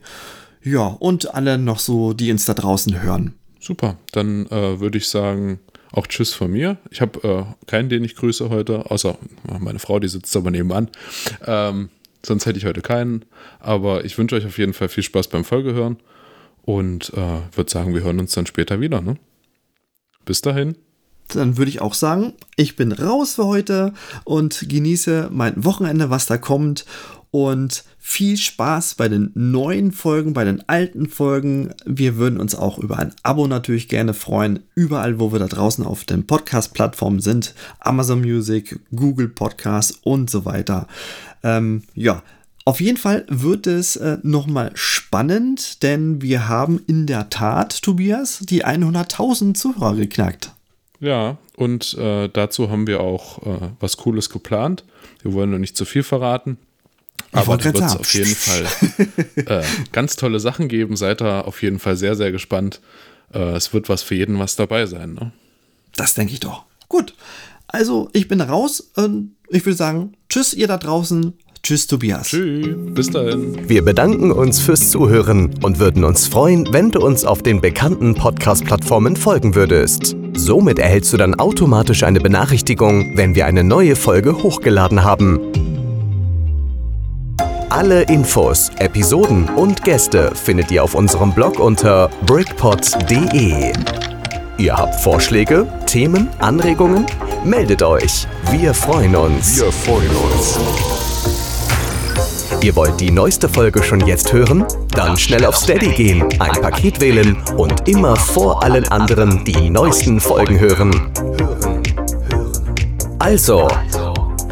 ja, 0.62 0.86
und 0.86 1.34
alle 1.34 1.58
noch 1.58 1.78
so, 1.78 2.12
die 2.12 2.30
uns 2.30 2.44
da 2.44 2.54
draußen 2.54 3.02
hören. 3.02 3.34
Super, 3.60 3.96
dann 4.12 4.46
äh, 4.46 4.78
würde 4.80 4.98
ich 4.98 5.08
sagen, 5.08 5.58
auch 5.92 6.06
Tschüss 6.06 6.34
von 6.34 6.50
mir. 6.50 6.76
Ich 6.90 7.00
habe 7.00 7.26
äh, 7.26 7.66
keinen, 7.66 7.88
den 7.88 8.04
ich 8.04 8.16
grüße 8.16 8.50
heute, 8.50 8.90
außer 8.90 9.16
meine 9.60 9.78
Frau, 9.78 10.00
die 10.00 10.08
sitzt 10.08 10.36
aber 10.36 10.50
nebenan. 10.50 10.90
Ähm, 11.46 11.88
sonst 12.24 12.46
hätte 12.46 12.58
ich 12.58 12.64
heute 12.64 12.82
keinen. 12.82 13.24
Aber 13.60 14.04
ich 14.04 14.18
wünsche 14.18 14.34
euch 14.34 14.46
auf 14.46 14.58
jeden 14.58 14.72
Fall 14.72 14.88
viel 14.88 15.02
Spaß 15.02 15.28
beim 15.28 15.44
Folgehören 15.44 15.98
und 16.62 17.12
äh, 17.14 17.56
würde 17.56 17.70
sagen, 17.70 17.94
wir 17.94 18.02
hören 18.02 18.18
uns 18.18 18.32
dann 18.32 18.46
später 18.46 18.80
wieder. 18.80 19.00
Ne? 19.00 19.16
Bis 20.24 20.40
dahin 20.40 20.76
dann 21.28 21.56
würde 21.56 21.70
ich 21.70 21.80
auch 21.80 21.94
sagen, 21.94 22.34
ich 22.56 22.76
bin 22.76 22.92
raus 22.92 23.34
für 23.34 23.46
heute 23.46 23.92
und 24.24 24.66
genieße 24.68 25.30
mein 25.32 25.64
Wochenende, 25.64 26.10
was 26.10 26.26
da 26.26 26.36
kommt. 26.38 26.84
Und 27.30 27.82
viel 27.98 28.36
Spaß 28.36 28.94
bei 28.94 29.08
den 29.08 29.32
neuen 29.34 29.90
Folgen, 29.90 30.34
bei 30.34 30.44
den 30.44 30.68
alten 30.68 31.08
Folgen. 31.08 31.74
Wir 31.84 32.16
würden 32.16 32.38
uns 32.38 32.54
auch 32.54 32.78
über 32.78 32.98
ein 33.00 33.12
Abo 33.24 33.48
natürlich 33.48 33.88
gerne 33.88 34.14
freuen. 34.14 34.60
Überall, 34.76 35.18
wo 35.18 35.32
wir 35.32 35.40
da 35.40 35.48
draußen 35.48 35.84
auf 35.84 36.04
den 36.04 36.26
Podcast-Plattformen 36.26 37.18
sind. 37.18 37.54
Amazon 37.80 38.20
Music, 38.20 38.78
Google 38.94 39.28
Podcast 39.28 39.98
und 40.04 40.30
so 40.30 40.44
weiter. 40.44 40.86
Ähm, 41.42 41.82
ja, 41.94 42.22
auf 42.66 42.80
jeden 42.80 42.96
Fall 42.96 43.26
wird 43.28 43.66
es 43.66 43.96
äh, 43.96 44.18
nochmal 44.22 44.70
spannend, 44.74 45.82
denn 45.82 46.22
wir 46.22 46.48
haben 46.48 46.80
in 46.86 47.06
der 47.06 47.28
Tat, 47.28 47.82
Tobias, 47.82 48.38
die 48.40 48.64
100.000 48.64 49.52
Zuhörer 49.52 49.96
geknackt. 49.96 50.53
Ja, 51.00 51.38
und 51.56 51.94
äh, 51.94 52.28
dazu 52.28 52.70
haben 52.70 52.86
wir 52.86 53.00
auch 53.00 53.44
äh, 53.46 53.68
was 53.80 53.96
Cooles 53.96 54.30
geplant. 54.30 54.84
Wir 55.22 55.32
wollen 55.32 55.50
noch 55.50 55.58
nicht 55.58 55.76
zu 55.76 55.84
viel 55.84 56.02
verraten. 56.02 56.58
Aber 57.32 57.56
da 57.56 57.64
wird 57.64 57.80
es 57.80 57.96
auf 57.96 58.14
jeden 58.14 58.34
Fall 58.34 58.66
äh, 59.46 59.64
ganz 59.92 60.16
tolle 60.16 60.38
Sachen 60.40 60.68
geben. 60.68 60.96
Seid 60.96 61.20
da 61.20 61.40
auf 61.40 61.62
jeden 61.62 61.78
Fall 61.78 61.96
sehr, 61.96 62.14
sehr 62.14 62.32
gespannt. 62.32 62.80
Äh, 63.32 63.56
es 63.56 63.72
wird 63.72 63.88
was 63.88 64.02
für 64.02 64.14
jeden 64.14 64.38
was 64.38 64.56
dabei 64.56 64.86
sein. 64.86 65.14
Ne? 65.14 65.32
Das 65.96 66.14
denke 66.14 66.32
ich 66.32 66.40
doch. 66.40 66.64
Gut. 66.88 67.14
Also, 67.66 68.08
ich 68.12 68.28
bin 68.28 68.40
raus 68.40 68.92
und 68.94 69.34
ich 69.48 69.64
würde 69.66 69.76
sagen, 69.76 70.14
tschüss 70.28 70.54
ihr 70.54 70.68
da 70.68 70.76
draußen. 70.76 71.32
Tschüss, 71.62 71.86
Tobias. 71.86 72.28
Tschüss, 72.28 72.68
bis 72.94 73.10
dahin. 73.10 73.68
Wir 73.68 73.82
bedanken 73.82 74.30
uns 74.30 74.60
fürs 74.60 74.90
Zuhören 74.90 75.54
und 75.62 75.78
würden 75.78 76.04
uns 76.04 76.26
freuen, 76.26 76.68
wenn 76.72 76.90
du 76.90 77.00
uns 77.00 77.24
auf 77.24 77.42
den 77.42 77.60
bekannten 77.60 78.14
Podcast-Plattformen 78.14 79.16
folgen 79.16 79.54
würdest. 79.54 80.14
Somit 80.36 80.78
erhältst 80.78 81.12
du 81.12 81.16
dann 81.16 81.34
automatisch 81.34 82.02
eine 82.02 82.20
Benachrichtigung, 82.20 83.16
wenn 83.16 83.34
wir 83.34 83.46
eine 83.46 83.64
neue 83.64 83.96
Folge 83.96 84.42
hochgeladen 84.42 85.04
haben. 85.04 85.40
Alle 87.70 88.02
Infos, 88.02 88.70
Episoden 88.78 89.48
und 89.48 89.82
Gäste 89.82 90.32
findet 90.34 90.70
ihr 90.70 90.84
auf 90.84 90.94
unserem 90.94 91.32
Blog 91.32 91.58
unter 91.58 92.10
brickpots.de. 92.26 93.72
Ihr 94.58 94.76
habt 94.76 94.94
Vorschläge, 95.00 95.66
Themen, 95.86 96.28
Anregungen? 96.38 97.06
Meldet 97.44 97.82
euch. 97.82 98.26
Wir 98.50 98.74
freuen 98.74 99.16
uns. 99.16 99.60
Wir 99.60 99.72
freuen 99.72 100.10
uns. 100.10 101.13
Ihr 102.64 102.74
wollt 102.76 102.98
die 102.98 103.10
neueste 103.10 103.46
Folge 103.46 103.82
schon 103.82 104.00
jetzt 104.06 104.32
hören? 104.32 104.64
Dann 104.92 105.18
schnell 105.18 105.44
auf 105.44 105.54
Steady 105.54 105.92
gehen, 105.92 106.22
ein 106.40 106.62
Paket 106.62 106.98
wählen 106.98 107.36
und 107.58 107.86
immer 107.86 108.16
vor 108.16 108.62
allen 108.62 108.88
anderen 108.88 109.44
die 109.44 109.68
neuesten 109.68 110.18
Folgen 110.18 110.58
hören. 110.58 111.12
Also, 113.18 113.68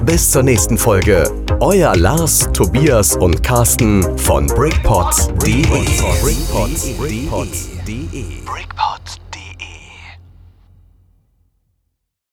bis 0.04 0.30
zur 0.30 0.42
nächsten 0.42 0.76
Folge. 0.76 1.24
Euer 1.60 1.96
Lars, 1.96 2.50
Tobias 2.52 3.16
und 3.16 3.42
Carsten 3.42 4.18
von 4.18 4.46
BrickPots.de. 4.46 5.62
BrickPots.de. 5.62 6.98
BrickPots.de. 8.44 9.21